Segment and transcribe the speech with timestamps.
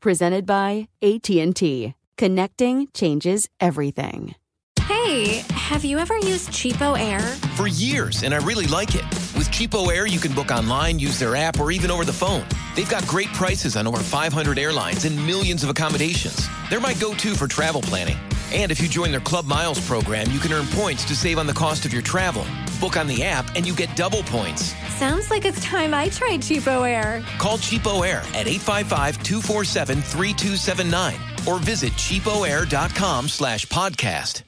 [0.00, 1.94] Presented by AT&T.
[2.16, 4.36] Connecting changes everything.
[4.82, 7.20] Hey, have you ever used CheapOair?
[7.56, 9.02] For years, and I really like it.
[9.36, 12.44] With CheapOair, you can book online, use their app, or even over the phone.
[12.76, 16.48] They've got great prices on over 500 airlines and millions of accommodations.
[16.70, 18.16] They're my go-to for travel planning.
[18.52, 21.46] And if you join their Club Miles program, you can earn points to save on
[21.46, 22.46] the cost of your travel.
[22.80, 24.74] Book on the app and you get double points.
[24.94, 27.22] Sounds like it's time I tried CheapOair.
[27.38, 34.42] Call CheapOair at 855-247-3279 or visit cheapoair.com slash podcast.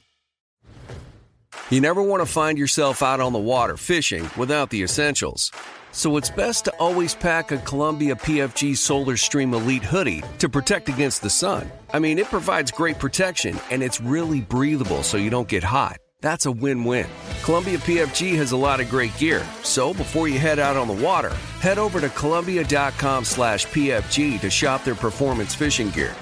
[1.69, 5.51] You never want to find yourself out on the water fishing without the essentials.
[5.91, 10.89] So it's best to always pack a Columbia PFG Solar Stream Elite hoodie to protect
[10.89, 11.69] against the sun.
[11.93, 15.97] I mean, it provides great protection and it's really breathable so you don't get hot.
[16.21, 17.07] That's a win-win.
[17.43, 20.93] Columbia PFG has a lot of great gear, so before you head out on the
[21.03, 26.15] water, head over to Columbia.com slash PFG to shop their performance fishing gear.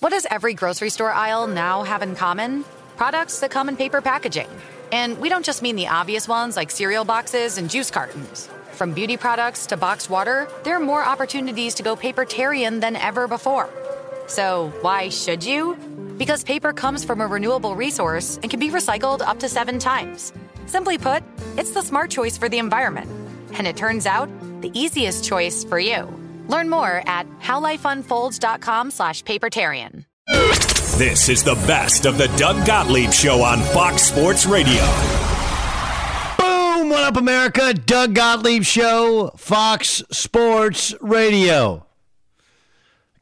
[0.00, 2.64] What does every grocery store aisle now have in common?
[2.96, 4.48] Products that come in paper packaging.
[4.92, 8.48] And we don't just mean the obvious ones like cereal boxes and juice cartons.
[8.72, 13.28] From beauty products to boxed water, there are more opportunities to go papertarian than ever
[13.28, 13.68] before.
[14.26, 15.76] So, why should you?
[16.16, 20.32] Because paper comes from a renewable resource and can be recycled up to seven times.
[20.66, 21.22] Simply put,
[21.56, 23.10] it's the smart choice for the environment.
[23.54, 24.28] And it turns out,
[24.60, 26.08] the easiest choice for you.
[26.48, 30.04] Learn more at howlifeunfolds.com slash papertarian.
[30.96, 34.82] This is the best of the Doug Gottlieb Show on Fox Sports Radio.
[36.38, 36.90] Boom!
[36.90, 37.72] What up, America?
[37.72, 41.86] Doug Gottlieb Show, Fox Sports Radio.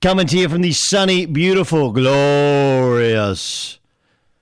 [0.00, 3.78] Coming to you from the sunny, beautiful, glorious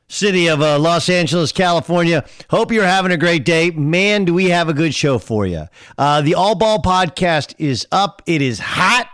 [0.09, 2.25] city of uh, Los Angeles, California.
[2.49, 3.71] Hope you're having a great day.
[3.71, 5.65] Man, do we have a good show for you.
[5.99, 9.06] Uh, the All Ball podcast is up, it is hot.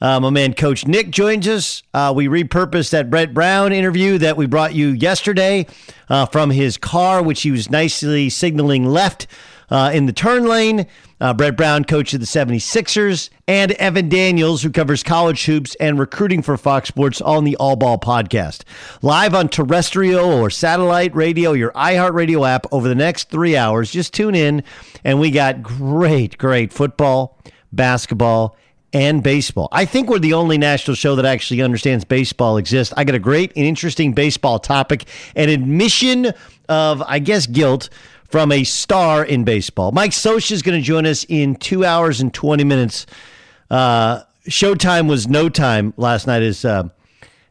[0.00, 1.82] Uh, my man, Coach Nick, joins us.
[1.92, 5.66] Uh, we repurposed that Brett Brown interview that we brought you yesterday
[6.08, 9.26] uh, from his car, which he was nicely signaling left
[9.70, 10.86] uh, in the turn lane.
[11.20, 15.98] Uh, Brett Brown, coach of the 76ers, and Evan Daniels, who covers college hoops and
[15.98, 18.62] recruiting for Fox Sports on the All Ball podcast.
[19.00, 23.90] Live on terrestrial or satellite radio, your iHeartRadio app over the next three hours.
[23.90, 24.64] Just tune in,
[25.02, 27.38] and we got great, great football,
[27.72, 28.56] basketball,
[28.94, 29.68] and baseball.
[29.72, 32.94] I think we're the only national show that actually understands baseball exists.
[32.96, 36.32] I got a great and interesting baseball topic, an admission
[36.68, 37.90] of, I guess, guilt
[38.30, 39.90] from a star in baseball.
[39.92, 43.04] Mike Scioscia is going to join us in two hours and 20 minutes.
[43.68, 46.88] Uh, showtime was no time last night as, uh,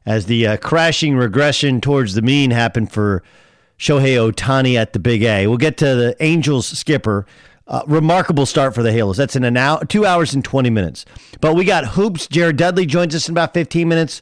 [0.06, 3.22] as the uh, crashing regression towards the mean happened for
[3.78, 5.48] Shohei Ohtani at the Big A.
[5.48, 7.26] We'll get to the Angels skipper.
[7.66, 9.18] Uh, remarkable start for the Halos.
[9.18, 11.06] That's in an hour, two hours and 20 minutes.
[11.40, 12.28] But we got hoops.
[12.28, 14.22] Jared Dudley joins us in about 15 minutes.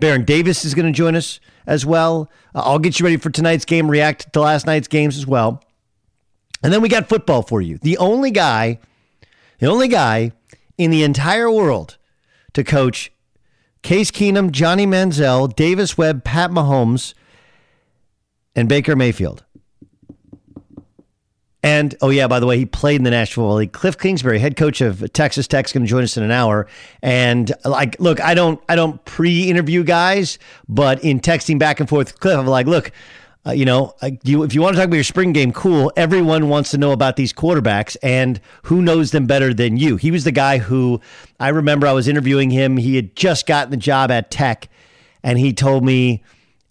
[0.00, 2.28] Baron Davis is going to join us as well.
[2.54, 5.62] Uh, I'll get you ready for tonight's game, react to last night's games as well.
[6.62, 7.78] And then we got football for you.
[7.78, 8.80] The only guy,
[9.58, 10.32] the only guy
[10.76, 11.96] in the entire world
[12.54, 13.12] to coach
[13.82, 17.14] Case Keenum, Johnny Manziel, Davis Webb, Pat Mahomes,
[18.54, 19.44] and Baker Mayfield.
[21.62, 23.72] And oh yeah, by the way, he played in the National League.
[23.72, 26.66] Cliff Kingsbury, head coach of Texas Tech, is going to join us in an hour.
[27.02, 30.38] And like, look, I don't, I don't pre-interview guys,
[30.68, 32.92] but in texting back and forth, Cliff, I'm like, look,
[33.46, 35.90] uh, you know, uh, you, if you want to talk about your spring game, cool.
[35.96, 39.96] Everyone wants to know about these quarterbacks and who knows them better than you.
[39.96, 41.00] He was the guy who
[41.38, 42.76] I remember I was interviewing him.
[42.76, 44.68] He had just gotten the job at Tech,
[45.22, 46.22] and he told me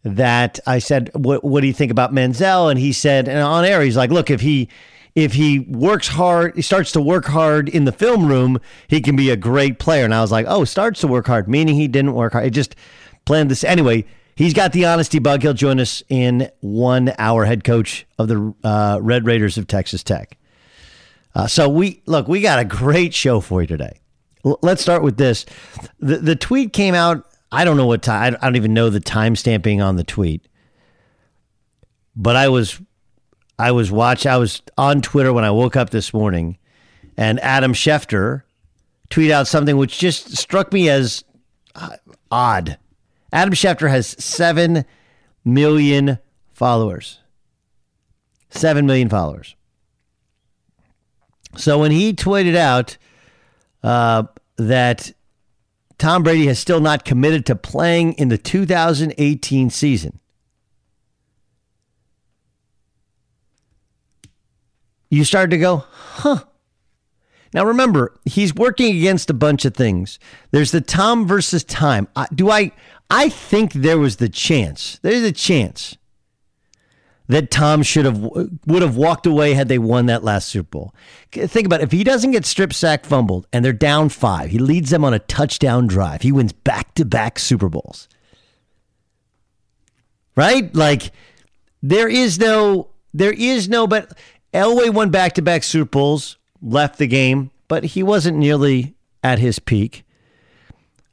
[0.04, 3.66] that I said, "What, what do you think about Manziel?" And he said, and on
[3.66, 4.69] air, he's like, "Look, if he."
[5.16, 9.16] If he works hard, he starts to work hard in the film room, he can
[9.16, 10.06] be a great player.
[10.06, 12.46] And I was like, oh, starts to work hard, meaning he didn't work hard.
[12.46, 12.75] It just
[13.25, 13.63] planned this.
[13.63, 14.06] Anyway,
[14.40, 15.42] He's got the honesty bug.
[15.42, 17.44] He'll join us in one hour.
[17.44, 20.38] Head coach of the uh, Red Raiders of Texas Tech.
[21.36, 24.00] Uh, so we look, we got a great show for you today.
[24.45, 25.45] L- let's start with this.
[26.00, 27.25] The the tweet came out.
[27.51, 28.38] I don't know what time.
[28.42, 30.48] I don't even know the time stamping on the tweet.
[32.16, 32.80] But I was,
[33.57, 34.25] I was watch.
[34.25, 36.57] I was on Twitter when I woke up this morning,
[37.18, 38.44] and Adam Schefter
[39.10, 41.24] tweeted out something which just struck me as
[41.75, 41.96] uh,
[42.30, 42.78] odd.
[43.31, 44.86] Adam Schefter has seven
[45.45, 46.19] million
[46.54, 47.19] followers.
[48.50, 49.56] Seven million followers.
[51.56, 52.98] So when he tweeted out
[53.84, 54.24] uh,
[54.57, 55.12] that
[56.00, 60.19] Tom Brady has still not committed to playing in the 2018 season,
[65.10, 66.46] you started to go, huh.
[67.54, 70.19] Now remember, he's working against a bunch of things.
[70.51, 72.07] There's the Tom versus time.
[72.34, 72.72] do I?
[73.10, 75.00] I think there was the chance.
[75.02, 75.98] There's a chance
[77.30, 80.96] that Tom should have would have walked away had they won that last Super Bowl.
[81.31, 81.84] Think about it.
[81.84, 85.14] if he doesn't get strip sack fumbled and they're down 5, he leads them on
[85.14, 86.24] a touchdown drive.
[86.24, 88.10] He wins back-to-back Super Bowls.
[90.36, 90.74] Right?
[90.76, 91.12] Like
[91.84, 94.18] there is no there is no but
[94.52, 100.04] Elway won back-to-back Super Bowls, left the game, but he wasn't nearly at his peak.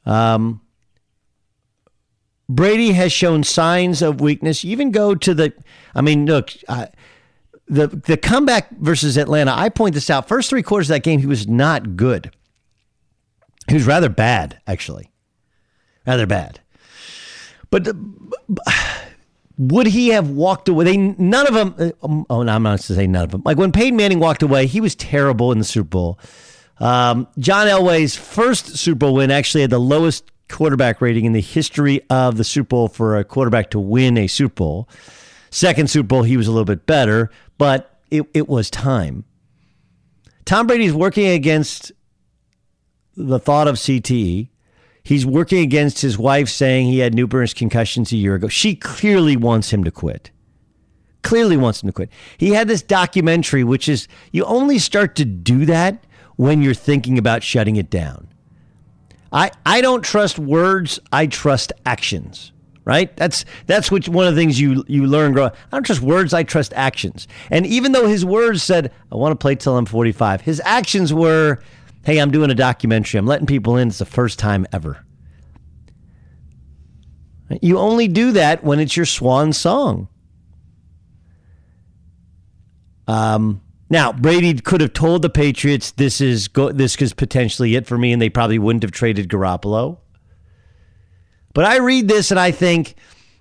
[0.03, 0.61] Um
[2.49, 4.63] Brady has shown signs of weakness.
[4.63, 5.53] You even go to the,
[5.93, 6.87] I mean, look, uh,
[7.67, 9.53] the the comeback versus Atlanta.
[9.53, 10.27] I point this out.
[10.27, 12.31] First three quarters of that game, he was not good.
[13.67, 15.11] He was rather bad, actually,
[16.05, 16.61] rather bad.
[17.69, 17.89] But
[19.57, 20.85] would he have walked away?
[20.85, 21.75] They none of them.
[21.77, 23.41] Uh, um, oh, no, I'm not to say none of them.
[23.43, 26.19] Like when Peyton Manning walked away, he was terrible in the Super Bowl.
[26.79, 31.41] Um, John Elway's first Super Bowl win actually had the lowest quarterback rating in the
[31.41, 34.89] history of the Super Bowl for a quarterback to win a Super Bowl.
[35.49, 39.25] Second Super Bowl, he was a little bit better, but it, it was time.
[40.45, 41.91] Tom Brady's working against
[43.15, 44.49] the thought of CTE.
[45.03, 48.47] He's working against his wife saying he had numerous concussions a year ago.
[48.47, 50.31] She clearly wants him to quit.
[51.23, 52.09] Clearly wants him to quit.
[52.37, 56.03] He had this documentary, which is you only start to do that
[56.35, 58.27] when you're thinking about shutting it down.
[59.31, 60.99] I, I don't trust words.
[61.11, 62.51] I trust actions.
[62.85, 63.13] Right?
[63.17, 65.51] That's that's what one of the things you you learn growing.
[65.51, 66.33] I don't trust words.
[66.33, 67.27] I trust actions.
[67.51, 71.13] And even though his words said, "I want to play till I'm 45," his actions
[71.13, 71.59] were,
[72.05, 73.17] "Hey, I'm doing a documentary.
[73.17, 73.89] I'm letting people in.
[73.89, 75.03] It's the first time ever."
[77.61, 80.07] You only do that when it's your swan song.
[83.07, 87.87] Um, now, Brady could have told the Patriots this is go- this is potentially it
[87.87, 89.99] for me, and they probably wouldn't have traded Garoppolo.
[91.53, 92.95] But I read this and I think,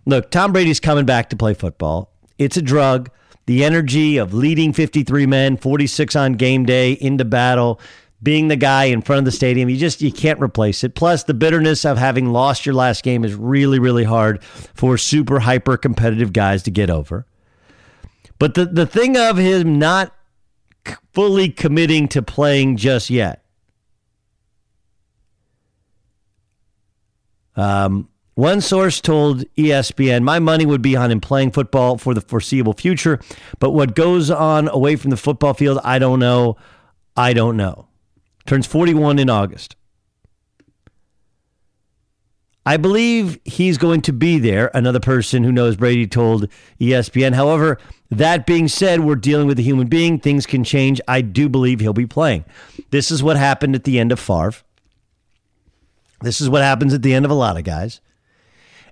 [0.06, 2.12] look, Tom Brady's coming back to play football.
[2.38, 3.10] It's a drug.
[3.46, 7.80] The energy of leading 53 men, 46 on game day into battle,
[8.22, 10.94] being the guy in front of the stadium, you just you can't replace it.
[10.94, 15.40] Plus, the bitterness of having lost your last game is really, really hard for super
[15.40, 17.26] hyper competitive guys to get over.
[18.38, 20.12] But the, the thing of him not
[21.12, 23.44] fully committing to playing just yet.
[27.56, 32.20] Um, one source told ESPN, My money would be on him playing football for the
[32.20, 33.18] foreseeable future,
[33.58, 36.56] but what goes on away from the football field, I don't know.
[37.16, 37.88] I don't know.
[38.44, 39.74] Turns 41 in August.
[42.66, 44.72] I believe he's going to be there.
[44.74, 46.48] Another person who knows Brady told
[46.80, 47.32] ESPN.
[47.32, 47.78] However,
[48.10, 50.18] that being said, we're dealing with a human being.
[50.18, 51.00] Things can change.
[51.06, 52.44] I do believe he'll be playing.
[52.90, 54.54] This is what happened at the end of Favre.
[56.22, 58.00] This is what happens at the end of a lot of guys.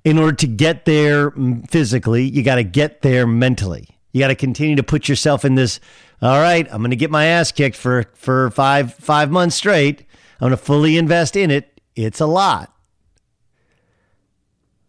[0.04, 3.88] In order to get there mm, physically, you got to get there mentally.
[4.12, 5.80] You got to continue to put yourself in this.
[6.22, 10.00] All right, I'm going to get my ass kicked for for five five months straight.
[10.40, 11.80] I'm going to fully invest in it.
[11.96, 12.73] It's a lot.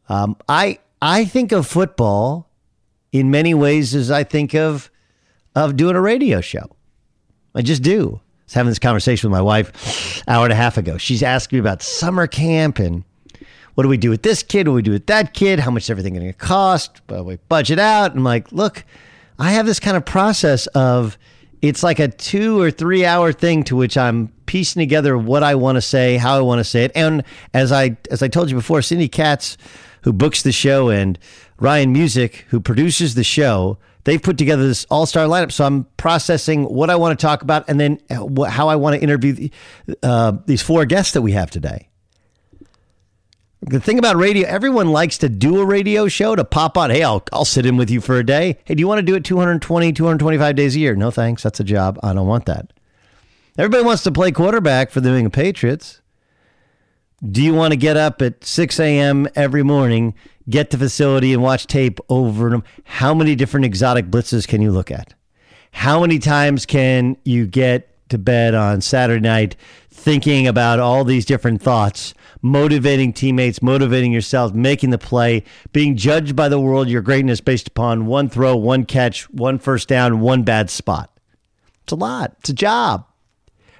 [0.09, 2.49] Um, I I think of football
[3.11, 4.89] in many ways as I think of
[5.55, 6.75] of doing a radio show.
[7.53, 8.19] I just do.
[8.21, 10.97] I was having this conversation with my wife hour and a half ago.
[10.97, 13.03] She's asking me about summer camp and
[13.73, 14.67] what do we do with this kid?
[14.67, 15.59] What do we do with that kid?
[15.59, 17.01] How much is everything going to cost?
[17.09, 18.13] We budget out.
[18.13, 18.85] I'm like, look,
[19.37, 21.17] I have this kind of process of
[21.61, 25.55] it's like a two or three hour thing to which I'm piecing together what I
[25.55, 26.91] want to say, how I want to say it.
[26.95, 29.57] And as I as I told you before, Cindy Katz
[30.05, 31.17] who books the show, and
[31.59, 33.79] Ryan Music, who produces the show.
[34.03, 35.51] They've put together this all star lineup.
[35.51, 39.01] So I'm processing what I want to talk about and then how I want to
[39.01, 39.51] interview the,
[40.03, 41.89] uh, these four guests that we have today.
[43.61, 46.91] The thing about radio, everyone likes to do a radio show to pop on.
[46.91, 48.59] Hey, I'll, I'll sit in with you for a day.
[48.65, 50.95] Hey, do you want to do it 220, 225 days a year?
[50.95, 51.41] No, thanks.
[51.41, 51.99] That's a job.
[52.03, 52.73] I don't want that.
[53.57, 56.01] Everybody wants to play quarterback for the New England Patriots.
[57.23, 59.27] Do you want to get up at 6 a.m.
[59.35, 60.15] every morning,
[60.49, 62.63] get to facility and watch tape over them?
[62.83, 65.13] How many different exotic blitzes can you look at?
[65.71, 69.55] How many times can you get to bed on Saturday night
[69.89, 76.35] thinking about all these different thoughts, motivating teammates, motivating yourself, making the play, being judged
[76.35, 80.43] by the world, your greatness based upon one throw, one catch, one first down, one
[80.43, 81.17] bad spot?
[81.83, 82.35] It's a lot.
[82.39, 83.05] It's a job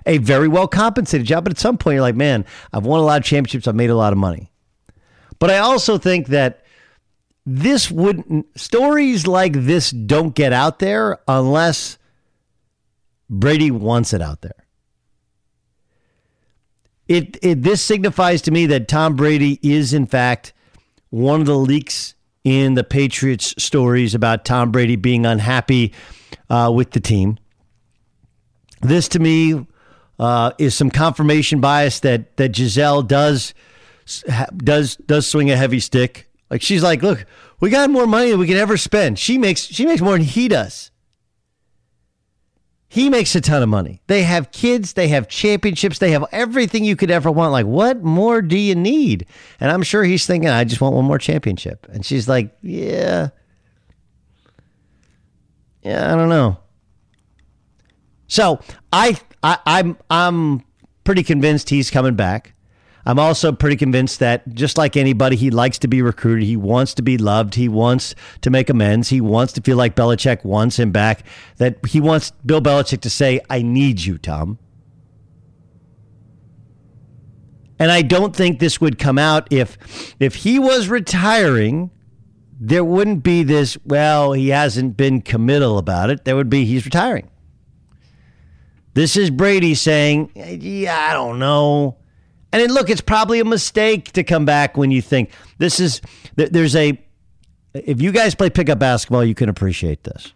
[0.05, 1.43] a very well compensated job.
[1.43, 3.67] But at some point, you're like, man, I've won a lot of championships.
[3.67, 4.51] I've made a lot of money.
[5.39, 6.63] But I also think that
[7.45, 11.97] this wouldn't, stories like this don't get out there unless
[13.29, 14.65] Brady wants it out there.
[17.07, 20.53] It, it this signifies to me that Tom Brady is in fact
[21.12, 25.93] one of the leaks in the Patriots stories about Tom Brady being unhappy
[26.50, 27.38] uh, with the team.
[28.81, 29.67] This to me
[30.19, 33.53] uh, is some confirmation bias that that Gisele does
[34.57, 36.29] does does swing a heavy stick.
[36.50, 37.25] Like she's like, look,
[37.60, 39.19] we got more money than we can ever spend.
[39.19, 40.91] She makes she makes more than he does.
[42.88, 44.01] He makes a ton of money.
[44.07, 47.51] They have kids, they have championships, they have everything you could ever want.
[47.51, 49.25] Like, what more do you need?
[49.60, 51.88] And I'm sure he's thinking, I just want one more championship.
[51.91, 53.31] And she's like, yeah.
[55.81, 56.57] Yeah, I don't know.
[58.27, 58.62] So
[58.93, 60.63] I, I I'm I'm
[61.03, 62.53] pretty convinced he's coming back.
[63.05, 66.47] I'm also pretty convinced that just like anybody, he likes to be recruited.
[66.47, 67.53] He wants to be loved.
[67.53, 69.09] He wants to make amends.
[69.09, 71.23] He wants to feel like Belichick wants him back.
[71.57, 74.57] That he wants Bill Belichick to say, I need you, Tom.
[77.77, 79.77] And I don't think this would come out if
[80.19, 81.91] if he was retiring,
[82.59, 86.25] there wouldn't be this, well, he hasn't been committal about it.
[86.25, 87.29] There would be he's retiring.
[88.95, 91.97] This is Brady saying, yeah, I don't know.
[92.53, 96.01] And then look, it's probably a mistake to come back when you think this is,
[96.35, 96.97] there's a,
[97.73, 100.33] if you guys play pickup basketball, you can appreciate this.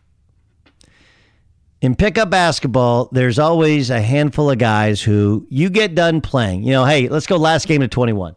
[1.81, 6.63] In pickup basketball, there's always a handful of guys who you get done playing.
[6.63, 8.35] You know, hey, let's go last game to 21.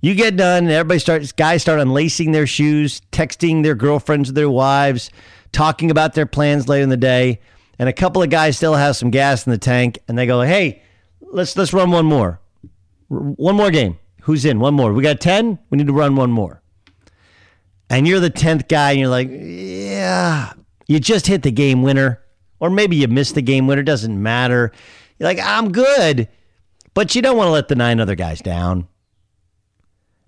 [0.00, 4.32] You get done, and everybody starts, guys start unlacing their shoes, texting their girlfriends, or
[4.32, 5.12] their wives,
[5.52, 7.38] talking about their plans later in the day
[7.80, 10.42] and a couple of guys still have some gas in the tank, and they go,
[10.42, 10.82] "Hey,
[11.22, 12.38] let's let's run one more,
[13.08, 13.98] one more game.
[14.20, 14.60] Who's in?
[14.60, 14.92] One more.
[14.92, 15.58] We got ten.
[15.70, 16.62] We need to run one more."
[17.88, 20.52] And you're the tenth guy, and you're like, "Yeah,
[20.88, 22.20] you just hit the game winner,
[22.60, 23.82] or maybe you missed the game winner.
[23.82, 24.72] Doesn't matter."
[25.18, 26.28] You're like, "I'm good,"
[26.92, 28.88] but you don't want to let the nine other guys down.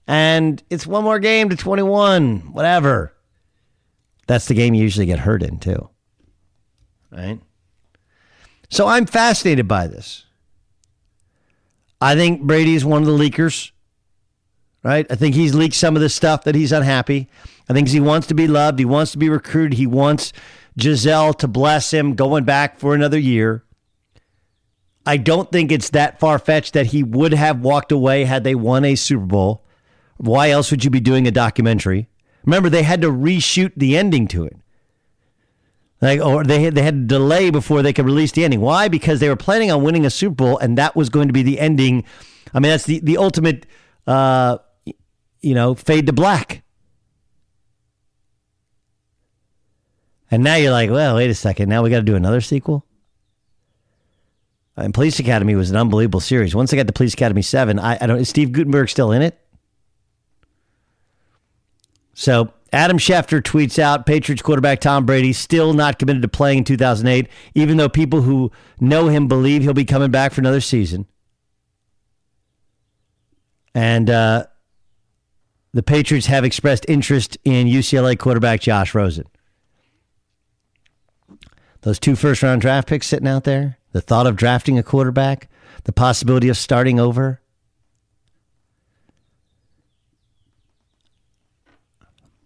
[0.06, 3.14] And it's one more game to 21, whatever.
[4.26, 5.90] That's the game you usually get hurt in, too
[7.12, 7.40] right?
[8.70, 10.24] So I'm fascinated by this.
[12.00, 13.70] I think Brady is one of the leakers,
[14.82, 15.06] right?
[15.08, 17.28] I think he's leaked some of the stuff that he's unhappy.
[17.68, 18.78] I think he wants to be loved.
[18.78, 19.74] He wants to be recruited.
[19.74, 20.32] He wants
[20.76, 23.64] Gisele to bless him going back for another year.
[25.04, 28.54] I don't think it's that far fetched that he would have walked away had they
[28.54, 29.64] won a Super Bowl.
[30.16, 32.08] Why else would you be doing a documentary?
[32.44, 34.56] Remember, they had to reshoot the ending to it.
[36.02, 38.60] Like, or they had, they had to delay before they could release the ending.
[38.60, 38.88] Why?
[38.88, 41.44] Because they were planning on winning a Super Bowl, and that was going to be
[41.44, 42.04] the ending.
[42.52, 43.66] I mean, that's the the ultimate,
[44.08, 44.58] uh,
[45.40, 46.64] you know, fade to black.
[50.28, 51.68] And now you're like, well, wait a second.
[51.68, 52.84] Now we got to do another sequel.
[54.76, 56.54] And Police Academy was an unbelievable series.
[56.54, 58.18] Once I got to Police Academy seven, I, I don't.
[58.18, 59.38] Is Steve Guttenberg still in it?
[62.14, 66.64] So Adam Schefter tweets out Patriots quarterback Tom Brady still not committed to playing in
[66.64, 68.50] 2008, even though people who
[68.80, 71.06] know him believe he'll be coming back for another season.
[73.74, 74.46] And uh,
[75.74, 79.26] the Patriots have expressed interest in UCLA quarterback Josh Rosen.
[81.82, 85.48] Those two first round draft picks sitting out there, the thought of drafting a quarterback,
[85.84, 87.41] the possibility of starting over.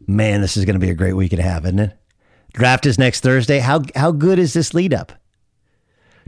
[0.06, 1.98] Man, this is going to be a great week a half, isn't it?
[2.52, 3.58] Draft is next Thursday.
[3.58, 5.12] How how good is this lead up?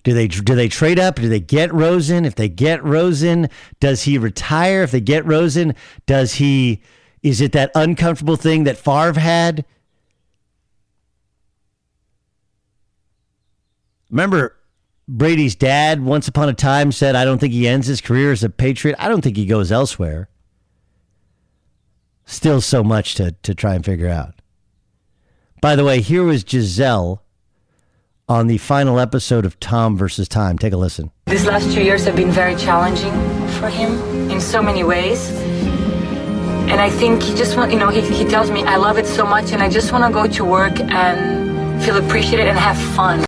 [0.02, 1.16] Do they do they trade up?
[1.16, 2.24] Do they get Rosen?
[2.24, 3.48] If they get Rosen,
[3.80, 4.82] does he retire?
[4.82, 5.74] If they get Rosen,
[6.06, 6.82] does he?
[7.22, 9.64] Is it that uncomfortable thing that Favre had?
[14.10, 14.56] Remember,
[15.06, 18.44] Brady's dad once upon a time said, "I don't think he ends his career as
[18.44, 18.96] a Patriot.
[18.98, 20.28] I don't think he goes elsewhere."
[22.30, 24.34] Still so much to, to try and figure out.
[25.62, 27.22] By the way, here was Gisele
[28.28, 30.58] on the final episode of Tom versus Time.
[30.58, 31.10] Take a listen.
[31.26, 33.12] These last two years have been very challenging
[33.58, 35.30] for him in so many ways.
[36.68, 39.06] And I think he just want, you know, he, he tells me, I love it
[39.06, 42.76] so much and I just want to go to work and feel appreciated and have
[42.94, 43.24] fun.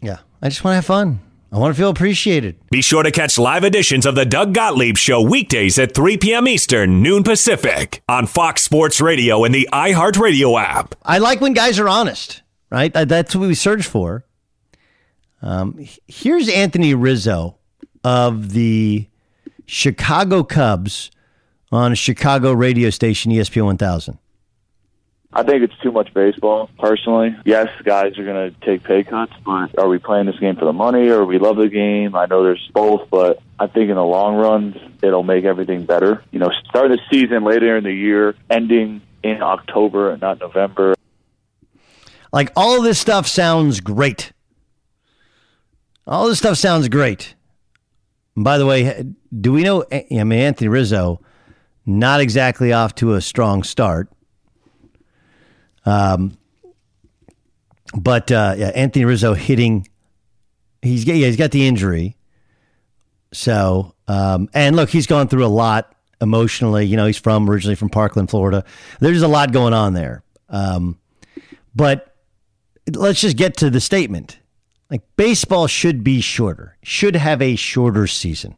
[0.00, 1.20] Yeah, I just want to have fun.
[1.52, 2.60] I want to feel appreciated.
[2.70, 6.46] Be sure to catch live editions of the Doug Gottlieb Show weekdays at 3 p.m.
[6.46, 10.94] Eastern, noon Pacific, on Fox Sports Radio and the iHeartRadio app.
[11.02, 12.92] I like when guys are honest, right?
[12.92, 14.24] That's what we search for.
[15.42, 17.56] Um, here's Anthony Rizzo
[18.04, 19.08] of the
[19.66, 21.10] Chicago Cubs
[21.72, 24.18] on a Chicago radio station, ESPN 1000.
[25.32, 27.36] I think it's too much baseball, personally.
[27.44, 30.64] Yes, guys are going to take pay cuts, but are we playing this game for
[30.64, 32.16] the money or we love the game?
[32.16, 36.24] I know there's both, but I think in the long run, it'll make everything better.
[36.32, 40.94] You know, starting the season later in the year, ending in October and not November.
[42.32, 44.32] Like all this stuff sounds great.
[46.08, 47.36] All this stuff sounds great.
[48.36, 49.04] By the way,
[49.40, 49.82] do we know?
[49.92, 51.20] Eh, I mean, Anthony Rizzo,
[51.86, 54.08] not exactly off to a strong start.
[55.86, 56.36] Um,
[57.94, 59.88] but uh, yeah, Anthony Rizzo hitting.
[60.82, 62.16] He's yeah, he's got the injury.
[63.32, 66.84] So um, and look, he's gone through a lot emotionally.
[66.84, 68.64] You know, he's from originally from Parkland, Florida.
[68.98, 70.24] There's a lot going on there.
[70.48, 70.98] Um,
[71.74, 72.16] but
[72.92, 74.38] let's just get to the statement.
[74.90, 78.56] Like baseball should be shorter, should have a shorter season.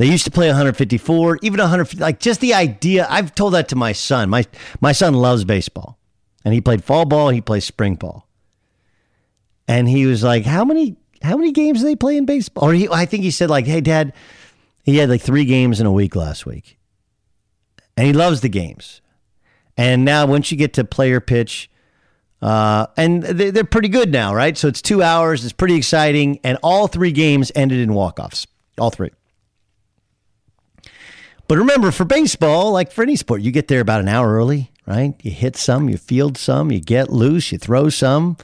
[0.00, 2.02] They used to play 154, even 150.
[2.02, 3.06] Like just the idea.
[3.10, 4.30] I've told that to my son.
[4.30, 4.46] My
[4.80, 5.98] my son loves baseball,
[6.42, 7.28] and he played fall ball.
[7.28, 8.26] He plays spring ball,
[9.68, 12.72] and he was like, "How many how many games do they play in baseball?" Or
[12.72, 14.14] he, I think he said like, "Hey, Dad,
[14.84, 16.78] he had like three games in a week last week,
[17.94, 19.02] and he loves the games.
[19.76, 21.70] And now once you get to player pitch."
[22.40, 24.56] Uh, and they're pretty good now, right?
[24.56, 25.44] So it's two hours.
[25.44, 26.40] It's pretty exciting.
[26.42, 28.46] And all three games ended in walk-offs.
[28.78, 29.10] All three.
[31.50, 34.70] But remember, for baseball, like for any sport, you get there about an hour early,
[34.86, 35.14] right?
[35.20, 38.36] You hit some, you field some, you get loose, you throw some,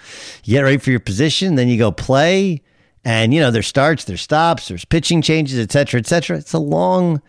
[0.42, 2.62] you get ready for your position, then you go play.
[3.04, 6.36] And, you know, there's starts, there's stops, there's pitching changes, et cetera, et cetera.
[6.38, 7.22] It's a long,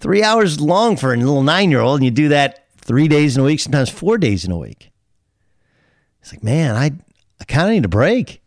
[0.00, 2.00] three hours long for a little nine year old.
[2.00, 4.90] And you do that three days in a week, sometimes four days in a week.
[6.20, 6.90] It's like, man, I,
[7.40, 8.42] I kind of need a break.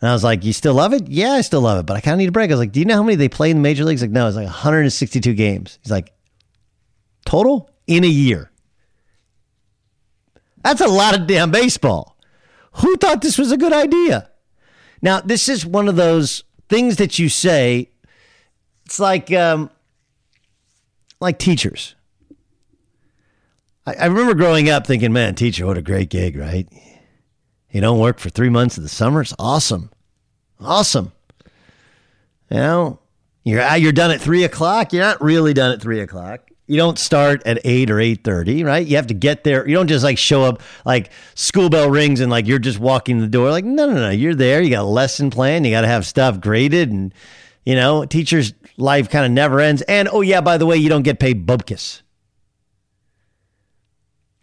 [0.00, 1.08] And I was like, you still love it?
[1.08, 2.50] Yeah, I still love it, but I kind of need a break.
[2.50, 4.00] I was like, do you know how many they play in the major leagues?
[4.00, 5.78] Like, no, it's like 162 games.
[5.82, 6.12] He's like,
[7.24, 8.50] total in a year.
[10.62, 12.16] That's a lot of damn baseball.
[12.74, 14.30] Who thought this was a good idea?
[15.02, 17.90] Now, this is one of those things that you say.
[18.84, 19.70] It's like, um,
[21.20, 21.94] like teachers.
[23.86, 26.68] I, I remember growing up thinking, man, teacher, what a great gig, right?
[27.70, 29.20] You don't work for three months of the summer.
[29.20, 29.90] It's awesome.
[30.60, 31.12] Awesome.
[32.50, 32.98] You know,
[33.44, 34.92] you're you're done at three o'clock.
[34.92, 36.50] You're not really done at three o'clock.
[36.66, 38.86] You don't start at eight or eight thirty, right?
[38.86, 39.66] You have to get there.
[39.68, 43.20] You don't just like show up like school bell rings and like you're just walking
[43.20, 43.50] the door.
[43.50, 44.10] Like no, no, no.
[44.10, 44.62] You're there.
[44.62, 45.64] You got a lesson plan.
[45.64, 47.12] You got to have stuff graded, and
[47.64, 49.82] you know, teacher's life kind of never ends.
[49.82, 52.02] And oh yeah, by the way, you don't get paid bubkus.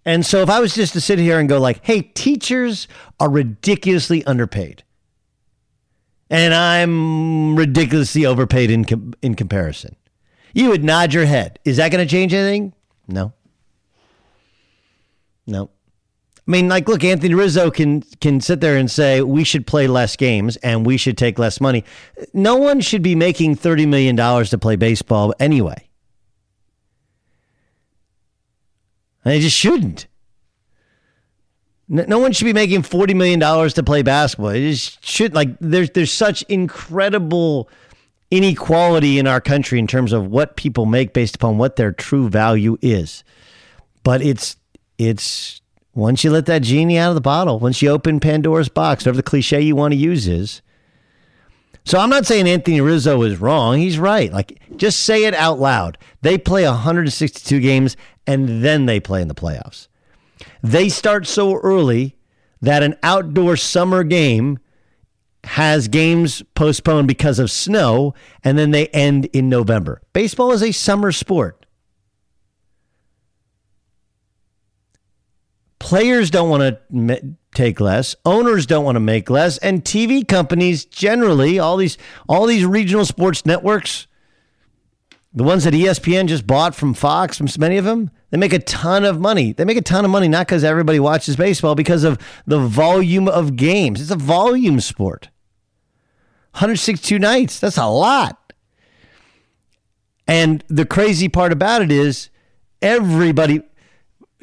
[0.06, 2.88] And so if I was just to sit here and go like, "Hey, teachers
[3.20, 4.84] are ridiculously underpaid."
[6.30, 9.96] And I'm ridiculously overpaid in com- in comparison.
[10.54, 11.60] You would nod your head.
[11.66, 12.74] Is that going to change anything?
[13.08, 13.34] No.
[15.46, 15.70] No.
[16.48, 19.88] I mean, like, look, Anthony Rizzo can can sit there and say we should play
[19.88, 21.84] less games and we should take less money.
[22.34, 25.90] No one should be making thirty million dollars to play baseball anyway.
[29.26, 30.08] They just shouldn't.
[31.88, 34.50] No one should be making forty million dollars to play basketball.
[34.50, 37.70] It just should like there's there's such incredible
[38.32, 42.30] inequality in our country in terms of what people make based upon what their true
[42.30, 43.24] value is.
[44.04, 44.58] But it's
[44.98, 45.62] it's
[45.94, 49.18] once you let that genie out of the bottle, once you open Pandora's box, whatever
[49.18, 50.62] the cliche you want to use is.
[51.84, 53.78] So I'm not saying Anthony Rizzo is wrong.
[53.78, 54.34] He's right.
[54.34, 56.00] Like just say it out loud.
[56.22, 57.96] They play 162 games
[58.28, 59.88] and then they play in the playoffs.
[60.62, 62.18] They start so early
[62.62, 64.60] that an outdoor summer game
[65.44, 70.02] has games postponed because of snow, and then they end in November.
[70.12, 71.66] Baseball is a summer sport.
[75.78, 80.84] Players don't want to take less, owners don't want to make less, and TV companies
[80.84, 84.08] generally, all these all these regional sports networks,
[85.36, 88.60] the ones that ESPN just bought from Fox, from many of them, They make a
[88.60, 89.52] ton of money.
[89.52, 93.28] They make a ton of money not because everybody watches baseball, because of the volume
[93.28, 94.02] of games.
[94.02, 95.30] It's a volume sport.
[96.54, 97.60] 162 nights.
[97.60, 98.54] That's a lot.
[100.26, 102.30] And the crazy part about it is
[102.82, 103.62] everybody,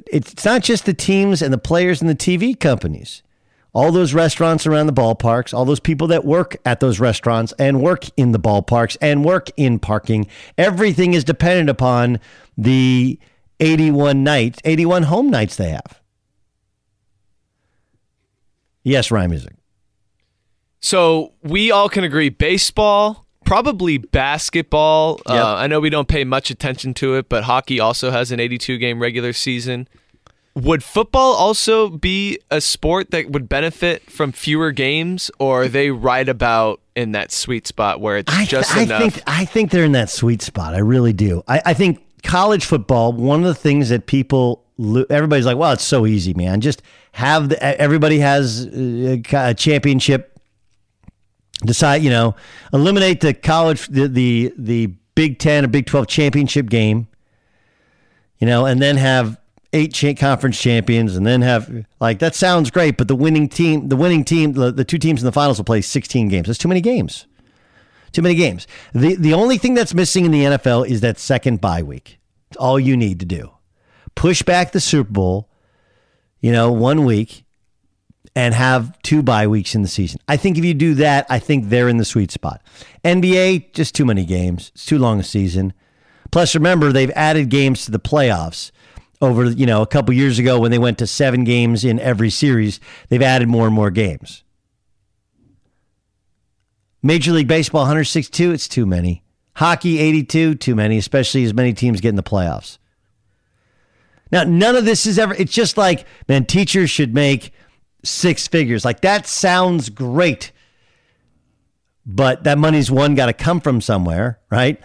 [0.06, 3.22] it's not just the teams and the players and the TV companies.
[3.74, 7.80] All those restaurants around the ballparks, all those people that work at those restaurants and
[7.80, 10.26] work in the ballparks and work in parking,
[10.58, 12.20] everything is dependent upon
[12.56, 13.18] the
[13.60, 16.02] 81 nights, 81 home nights they have.
[18.82, 19.54] Yes, Ryan Music.
[20.80, 25.20] So we all can agree baseball, probably basketball.
[25.28, 25.44] Yep.
[25.44, 28.40] Uh, I know we don't pay much attention to it, but hockey also has an
[28.40, 29.88] 82 game regular season.
[30.54, 35.90] Would football also be a sport that would benefit from fewer games, or are they
[35.90, 39.00] right about in that sweet spot where it's I, just I enough?
[39.00, 40.74] think I think they're in that sweet spot.
[40.74, 41.42] I really do.
[41.48, 43.14] I, I think college football.
[43.14, 44.62] One of the things that people,
[45.08, 46.60] everybody's like, "Well, it's so easy, man.
[46.60, 50.38] Just have the, everybody has uh, a championship.
[51.64, 52.34] Decide, you know,
[52.74, 57.06] eliminate the college, the the the Big Ten or Big Twelve championship game.
[58.38, 59.38] You know, and then have
[59.72, 62.96] eight cha- conference champions, and then have like that sounds great.
[62.96, 65.64] But the winning team, the winning team, the, the two teams in the finals will
[65.64, 66.46] play sixteen games.
[66.46, 67.26] That's too many games.
[68.12, 68.66] Too many games.
[68.92, 72.18] The the only thing that's missing in the NFL is that second bye week.
[72.50, 73.50] It's all you need to do.
[74.14, 75.48] Push back the Super Bowl,
[76.40, 77.44] you know, one week
[78.36, 80.20] and have two bye weeks in the season.
[80.28, 82.62] I think if you do that, I think they're in the sweet spot.
[83.04, 84.70] NBA, just too many games.
[84.74, 85.72] It's too long a season.
[86.30, 88.70] Plus, remember, they've added games to the playoffs
[89.22, 92.28] over, you know, a couple years ago when they went to seven games in every
[92.28, 92.80] series.
[93.08, 94.42] They've added more and more games.
[97.02, 99.24] Major League Baseball 162, it's too many.
[99.54, 102.78] Hockey 82, too many, especially as many teams get in the playoffs.
[104.30, 107.52] Now, none of this is ever, it's just like, man, teachers should make
[108.02, 108.84] six figures.
[108.84, 110.52] Like, that sounds great.
[112.06, 114.80] But that money's one got to come from somewhere, right?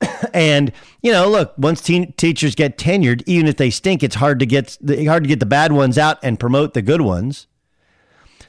[0.34, 4.38] and you know, look, once teen, teachers get tenured, even if they stink, it's hard
[4.40, 7.46] to get the, hard to get the bad ones out and promote the good ones.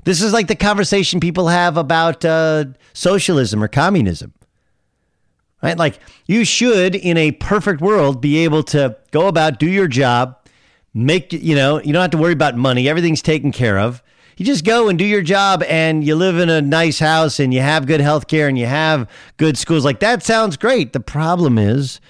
[0.04, 4.34] This is like the conversation people have about uh, socialism or communism,
[5.62, 5.78] right?
[5.78, 10.38] Like you should, in a perfect world, be able to go about, do your job,
[10.94, 12.90] make you know, you don't have to worry about money.
[12.90, 14.02] Everything's taken care of.
[14.42, 17.54] You just go and do your job, and you live in a nice house, and
[17.54, 19.86] you have good health care, and you have good schools.
[19.86, 20.94] Like that sounds great.
[20.94, 22.02] The problem is